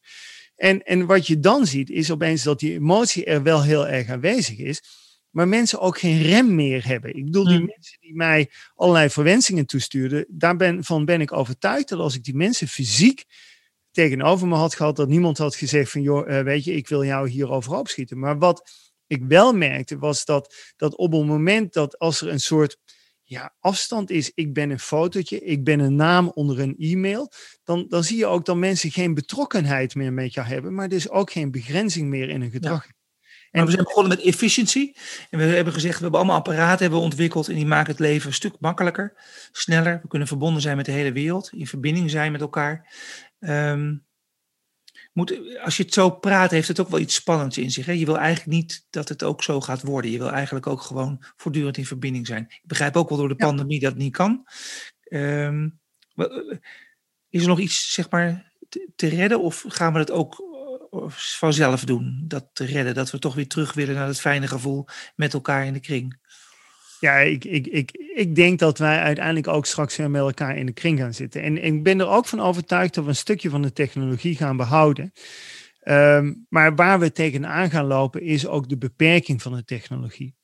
En, 0.56 0.84
en 0.84 1.06
wat 1.06 1.28
je 1.28 1.40
dan 1.40 1.66
ziet, 1.66 1.90
is 1.90 2.12
opeens 2.12 2.44
dat 2.44 2.60
die 2.60 2.74
emotie 2.74 3.26
er 3.26 3.44
wel 3.44 3.64
heel 3.64 3.88
erg 3.88 4.10
aanwezig 4.10 4.58
is, 4.58 4.84
maar 5.30 5.48
mensen 5.48 5.80
ook 5.80 6.00
geen 6.00 6.22
rem 6.22 6.56
meer 6.56 6.86
hebben. 6.88 7.16
Ik 7.16 7.26
bedoel, 7.26 7.44
die 7.44 7.58
hmm. 7.58 7.66
mensen 7.66 7.98
die 8.00 8.16
mij 8.16 8.50
allerlei 8.76 9.10
verwensingen 9.10 9.66
toestuurden, 9.66 10.26
daarvan 10.30 11.06
ben 11.06 11.22
ik 11.22 11.32
overtuigd 11.32 11.90
dat 11.90 12.00
als 12.00 12.16
ik 12.16 12.24
die 12.24 12.36
mensen 12.36 12.68
fysiek 12.68 13.24
tegenover 13.98 14.48
me 14.48 14.56
had 14.56 14.76
gehad 14.76 14.96
dat 14.96 15.08
niemand 15.08 15.38
had 15.38 15.56
gezegd 15.56 15.92
van 15.92 16.02
joh, 16.02 16.30
uh, 16.30 16.42
weet 16.42 16.64
je, 16.64 16.74
ik 16.74 16.88
wil 16.88 17.04
jou 17.04 17.30
hierover 17.30 17.74
opschieten. 17.74 18.20
Maar 18.20 18.38
wat 18.38 18.72
ik 19.08 19.24
wel 19.28 19.54
merkte 19.54 19.98
was 19.98 20.26
dat, 20.26 20.74
dat 20.76 20.96
op 20.96 21.12
het 21.12 21.26
moment 21.26 21.74
dat 21.74 22.00
als 22.00 22.22
er 22.22 22.28
een 22.28 22.40
soort 22.40 22.78
ja, 23.24 23.56
afstand 23.60 24.10
is, 24.10 24.32
ik 24.36 24.54
ben 24.54 24.70
een 24.70 24.80
fotootje, 24.80 25.40
ik 25.40 25.64
ben 25.64 25.80
een 25.80 25.96
naam 25.96 26.32
onder 26.34 26.60
een 26.60 26.76
e-mail, 26.78 27.32
dan, 27.64 27.86
dan 27.88 28.04
zie 28.04 28.18
je 28.18 28.26
ook 28.26 28.46
dat 28.46 28.56
mensen 28.56 28.92
geen 28.92 29.14
betrokkenheid 29.14 29.96
meer 29.96 30.14
met 30.14 30.34
jou 30.34 30.48
hebben, 30.48 30.74
maar 30.74 30.86
er 30.86 30.94
is 30.94 31.10
ook 31.10 31.32
geen 31.32 31.52
begrenzing 31.52 32.08
meer 32.08 32.30
in 32.30 32.42
hun 32.42 32.52
gedrag. 32.52 32.88
En 33.58 33.66
we 33.66 33.72
zijn 33.72 33.84
begonnen 33.84 34.18
met 34.18 34.26
efficiency. 34.26 34.94
En 35.30 35.40
we 35.40 35.46
hebben 35.46 35.74
gezegd, 35.74 35.96
we 35.96 36.02
hebben 36.02 36.20
allemaal 36.20 36.38
apparaten 36.38 36.82
hebben 36.82 37.00
ontwikkeld 37.00 37.48
en 37.48 37.56
die 37.56 37.66
maken 37.66 37.92
het 37.92 38.00
leven 38.00 38.28
een 38.28 38.34
stuk 38.34 38.56
makkelijker, 38.60 39.14
sneller. 39.52 40.00
We 40.02 40.08
kunnen 40.08 40.28
verbonden 40.28 40.62
zijn 40.62 40.76
met 40.76 40.86
de 40.86 40.92
hele 40.92 41.12
wereld, 41.12 41.50
in 41.54 41.68
verbinding 41.68 42.10
zijn 42.10 42.32
met 42.32 42.42
elkaar. 42.42 42.94
Um, 43.40 44.06
moet, 45.14 45.60
als 45.64 45.78
je 45.78 45.84
het 45.84 45.94
zo 45.94 46.10
praat, 46.10 46.52
heeft 46.52 46.68
het 46.68 46.80
ook 46.80 46.90
wel 46.90 47.00
iets 47.00 47.16
spannends 47.16 47.58
in 47.58 47.72
zich. 47.72 47.86
Hè? 47.86 47.92
Je 47.92 48.06
wil 48.06 48.18
eigenlijk 48.18 48.58
niet 48.58 48.86
dat 48.90 49.10
het 49.10 49.24
ook 49.24 49.44
zo 49.44 49.62
gaat 49.62 49.82
worden. 49.82 50.12
Je 50.12 50.18
wil 50.18 50.32
eigenlijk 50.32 50.68
ook 50.68 50.82
gewoon 50.82 51.24
voortdurend 51.36 51.78
in 51.78 51.86
verbinding 51.86 52.28
zijn. 52.28 52.44
Ik 52.44 52.62
begrijp 52.64 52.96
ook 52.96 53.10
wel 53.10 53.18
door 53.18 53.28
de 53.28 53.36
pandemie 53.36 53.80
dat 53.80 53.92
het 53.92 54.02
niet 54.02 54.16
kan. 54.16 54.48
Um, 55.10 55.80
is 57.30 57.42
er 57.42 57.48
nog 57.48 57.60
iets, 57.60 57.94
zeg 57.94 58.10
maar, 58.10 58.54
te, 58.70 58.90
te 58.96 59.08
redden? 59.08 59.42
Of 59.42 59.66
gaan 59.68 59.94
we 59.94 60.00
het 60.00 60.12
ook 60.12 60.47
vanzelf 61.08 61.84
doen, 61.84 62.24
dat 62.28 62.50
te 62.54 62.66
redden? 62.66 62.94
Dat 62.94 63.12
we 63.12 63.20
toch 63.20 63.36
weer 63.36 63.48
terug 63.48 63.74
willen 63.74 63.96
naar 63.96 64.08
het 64.08 64.20
fijne 64.20 64.48
gevoel 64.48 64.86
met 65.16 65.34
elkaar 65.34 65.66
in 65.66 65.74
de 65.74 65.80
kring? 65.80 66.20
Ja, 67.00 67.18
ik, 67.18 67.46
ik, 67.46 67.68
ik, 67.68 67.92
ik 68.16 68.36
denk 68.36 68.60
dat 68.60 68.78
wij 68.78 69.00
uiteindelijk 69.00 69.48
ook 69.48 69.66
straks 69.66 69.96
weer 69.96 70.12
met 70.12 70.22
elkaar 70.22 70.58
in 70.58 70.66
de 70.66 70.72
kring 70.72 71.00
gaan 71.00 71.14
zitten. 71.14 71.42
En, 71.42 71.64
ik 71.64 71.84
ben 71.84 72.00
er 72.00 72.08
ook 72.08 72.26
van 72.26 72.40
overtuigd 72.40 72.94
dat 72.94 73.04
we 73.04 73.10
een 73.10 73.16
stukje 73.16 73.50
van 73.50 73.62
de 73.62 73.74
technologie 73.74 74.36
gaan 74.36 74.58
behouden. 74.58 75.12
Ehm, 75.80 76.34
maar 76.50 76.76
waar 76.76 77.00
we 77.00 77.12
tegenaan 77.12 77.70
gaan 77.70 77.86
lopen 77.86 78.22
is 78.22 78.48
ook 78.48 78.70
de 78.70 78.78
beperking 78.78 79.42
van 79.42 79.56
de 79.56 79.64
technologie. 79.64 80.36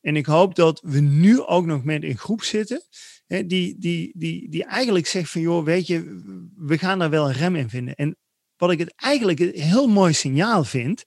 En 0.00 0.16
ik 0.16 0.26
hoop 0.26 0.54
dat 0.54 0.80
we 0.84 1.00
nu 1.00 1.40
ook 1.40 1.66
nog 1.66 1.84
met 1.84 2.02
een 2.02 2.18
groep 2.18 2.42
zitten 2.42 2.82
hè, 3.26 3.46
die, 3.46 3.78
die, 3.78 4.12
die, 4.14 4.50
die 4.50 4.64
eigenlijk 4.64 5.06
zegt 5.06 5.30
van 5.30 5.40
joh, 5.40 5.64
weet 5.64 5.86
je, 5.86 6.22
we 6.56 6.78
gaan 6.78 6.98
daar 6.98 7.10
wel 7.10 7.28
een 7.28 7.34
rem 7.34 7.56
in 7.56 7.68
vinden. 7.68 7.94
En 7.94 8.16
wat 8.56 8.70
ik 8.70 8.78
het 8.78 8.92
eigenlijk 8.96 9.40
een 9.40 9.60
heel 9.60 9.86
mooi 9.86 10.12
signaal 10.12 10.64
vind, 10.64 11.04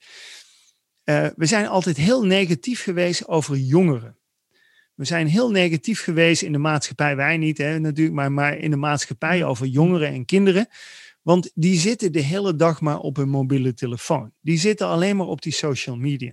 uh, 1.04 1.26
we 1.36 1.46
zijn 1.46 1.66
altijd 1.66 1.96
heel 1.96 2.24
negatief 2.24 2.82
geweest 2.82 3.28
over 3.28 3.56
jongeren. 3.56 4.18
We 4.94 5.04
zijn 5.04 5.26
heel 5.26 5.50
negatief 5.50 6.02
geweest 6.02 6.42
in 6.42 6.52
de 6.52 6.58
maatschappij, 6.58 7.16
wij 7.16 7.36
niet 7.36 7.58
hè, 7.58 7.78
natuurlijk, 7.78 8.16
maar, 8.16 8.32
maar 8.32 8.56
in 8.56 8.70
de 8.70 8.76
maatschappij 8.76 9.44
over 9.44 9.66
jongeren 9.66 10.08
en 10.08 10.24
kinderen. 10.24 10.68
Want 11.22 11.50
die 11.54 11.78
zitten 11.78 12.12
de 12.12 12.20
hele 12.20 12.56
dag 12.56 12.80
maar 12.80 12.98
op 12.98 13.16
hun 13.16 13.28
mobiele 13.28 13.74
telefoon. 13.74 14.32
Die 14.40 14.58
zitten 14.58 14.86
alleen 14.86 15.16
maar 15.16 15.26
op 15.26 15.42
die 15.42 15.52
social 15.52 15.96
media. 15.96 16.32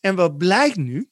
En 0.00 0.14
wat 0.14 0.38
blijkt 0.38 0.76
nu? 0.76 1.10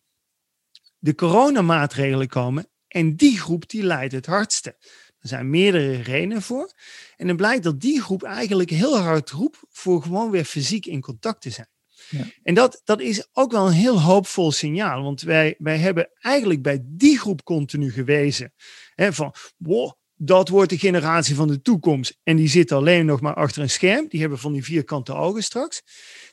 De 0.99 1.15
coronamaatregelen 1.15 2.29
komen 2.29 2.71
en 2.89 3.17
die 3.17 3.39
groep 3.39 3.69
die 3.69 3.83
leidt 3.83 4.13
het 4.13 4.27
hardste. 4.27 4.77
Er 5.23 5.29
zijn 5.29 5.51
meerdere 5.51 6.03
redenen 6.03 6.43
voor. 6.43 6.73
En 7.17 7.27
dan 7.27 7.37
blijkt 7.37 7.63
dat 7.63 7.81
die 7.81 8.03
groep 8.03 8.23
eigenlijk 8.23 8.71
heel 8.71 8.99
hard 8.99 9.31
roept 9.31 9.59
voor 9.71 10.03
gewoon 10.03 10.31
weer 10.31 10.45
fysiek 10.45 10.87
in 10.87 11.01
contact 11.01 11.41
te 11.41 11.51
zijn. 11.51 11.69
Ja. 12.11 12.25
En 12.43 12.55
dat, 12.55 12.81
dat 12.85 13.01
is 13.01 13.29
ook 13.33 13.53
wel 13.53 13.67
een 13.67 13.73
heel 13.73 14.01
hoopvol 14.01 14.53
signaal, 14.53 15.03
want 15.03 15.21
wij, 15.21 15.55
wij 15.59 15.77
hebben 15.79 16.11
eigenlijk 16.21 16.63
bij 16.63 16.83
die 16.85 17.19
groep 17.19 17.45
continu 17.45 17.93
gewezen 17.93 18.53
hè, 18.95 19.13
van, 19.13 19.35
wow, 19.57 19.93
dat 20.25 20.49
wordt 20.49 20.71
de 20.71 20.79
generatie 20.79 21.35
van 21.35 21.49
de 21.49 21.63
toekomst. 21.63 22.19
En 22.23 22.37
die 22.37 22.49
zit 22.49 22.73
alleen 22.73 23.07
nog 23.07 23.21
maar 23.21 23.35
achter 23.35 23.63
een 23.63 23.71
scherm. 23.71 24.09
Die 24.09 24.21
hebben 24.21 24.39
van 24.39 24.53
die 24.53 24.65
vierkante 24.65 25.15
ogen 25.15 25.43
straks. 25.43 25.83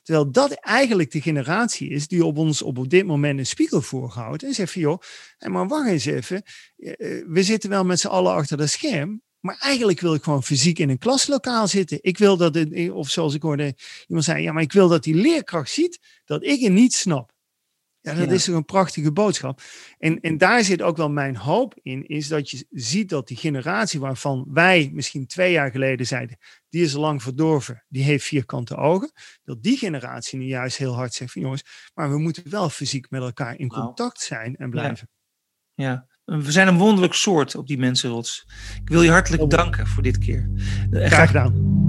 Terwijl 0.09 0.31
dat 0.31 0.51
eigenlijk 0.51 1.11
de 1.11 1.21
generatie 1.21 1.89
is 1.89 2.07
die 2.07 2.25
op 2.25 2.37
ons 2.37 2.61
op 2.61 2.89
dit 2.89 3.05
moment 3.05 3.39
een 3.39 3.45
spiegel 3.45 3.81
voorhoudt. 3.81 4.43
En 4.43 4.53
zegt 4.53 4.71
van 4.71 4.81
joh, 4.81 5.01
maar 5.39 5.67
wacht 5.67 5.89
eens 5.89 6.05
even. 6.05 6.43
Eh, 6.77 6.91
eh, 6.91 7.25
we 7.27 7.43
zitten 7.43 7.69
wel 7.69 7.85
met 7.85 7.99
z'n 7.99 8.07
allen 8.07 8.33
achter 8.33 8.57
dat 8.57 8.69
scherm. 8.69 9.21
Maar 9.39 9.57
eigenlijk 9.59 9.99
wil 9.99 10.13
ik 10.13 10.23
gewoon 10.23 10.43
fysiek 10.43 10.79
in 10.79 10.89
een 10.89 10.97
klaslokaal 10.97 11.67
zitten. 11.67 11.97
Ik 12.01 12.17
wil 12.17 12.37
dat, 12.37 12.55
het, 12.55 12.91
of 12.91 13.09
zoals 13.09 13.33
ik 13.33 13.41
hoorde 13.41 13.75
iemand 14.07 14.25
zei, 14.25 14.41
ja, 14.41 14.51
maar 14.51 14.63
ik 14.63 14.71
wil 14.71 14.87
dat 14.87 15.03
die 15.03 15.15
leerkracht 15.15 15.71
ziet 15.71 15.99
dat 16.25 16.43
ik 16.43 16.59
het 16.59 16.71
niet 16.71 16.93
snap. 16.93 17.31
Ja, 18.01 18.13
dat 18.13 18.31
is 18.31 18.43
toch 18.43 18.55
een 18.55 18.65
prachtige 18.65 19.11
boodschap. 19.11 19.61
En, 19.97 20.19
en 20.19 20.37
daar 20.37 20.63
zit 20.63 20.81
ook 20.81 20.97
wel 20.97 21.09
mijn 21.09 21.35
hoop 21.35 21.79
in, 21.81 22.07
is 22.07 22.27
dat 22.27 22.49
je 22.49 22.65
ziet 22.69 23.09
dat 23.09 23.27
die 23.27 23.37
generatie 23.37 23.99
waarvan 23.99 24.45
wij 24.49 24.89
misschien 24.93 25.27
twee 25.27 25.51
jaar 25.51 25.71
geleden 25.71 26.05
zeiden, 26.05 26.37
die 26.69 26.83
is 26.83 26.93
lang 26.93 27.23
verdorven, 27.23 27.85
die 27.87 28.03
heeft 28.03 28.25
vierkante 28.25 28.75
ogen, 28.75 29.11
dat 29.43 29.63
die 29.63 29.77
generatie 29.77 30.39
nu 30.39 30.45
juist 30.45 30.77
heel 30.77 30.95
hard 30.95 31.13
zegt 31.13 31.31
van 31.31 31.41
jongens, 31.41 31.91
maar 31.93 32.09
we 32.09 32.17
moeten 32.17 32.49
wel 32.49 32.69
fysiek 32.69 33.09
met 33.09 33.21
elkaar 33.21 33.57
in 33.57 33.67
contact 33.67 34.21
zijn 34.21 34.55
en 34.55 34.69
blijven. 34.69 35.09
Ja. 35.73 36.07
We 36.25 36.51
zijn 36.51 36.67
een 36.67 36.77
wonderlijk 36.77 37.13
soort 37.13 37.55
op 37.55 37.67
die 37.67 37.77
mensenrots. 37.77 38.45
Ik 38.81 38.89
wil 38.89 39.01
je 39.01 39.11
hartelijk 39.11 39.49
danken 39.49 39.87
voor 39.87 40.03
dit 40.03 40.17
keer. 40.17 40.49
Graag 40.91 41.27
gedaan. 41.27 41.88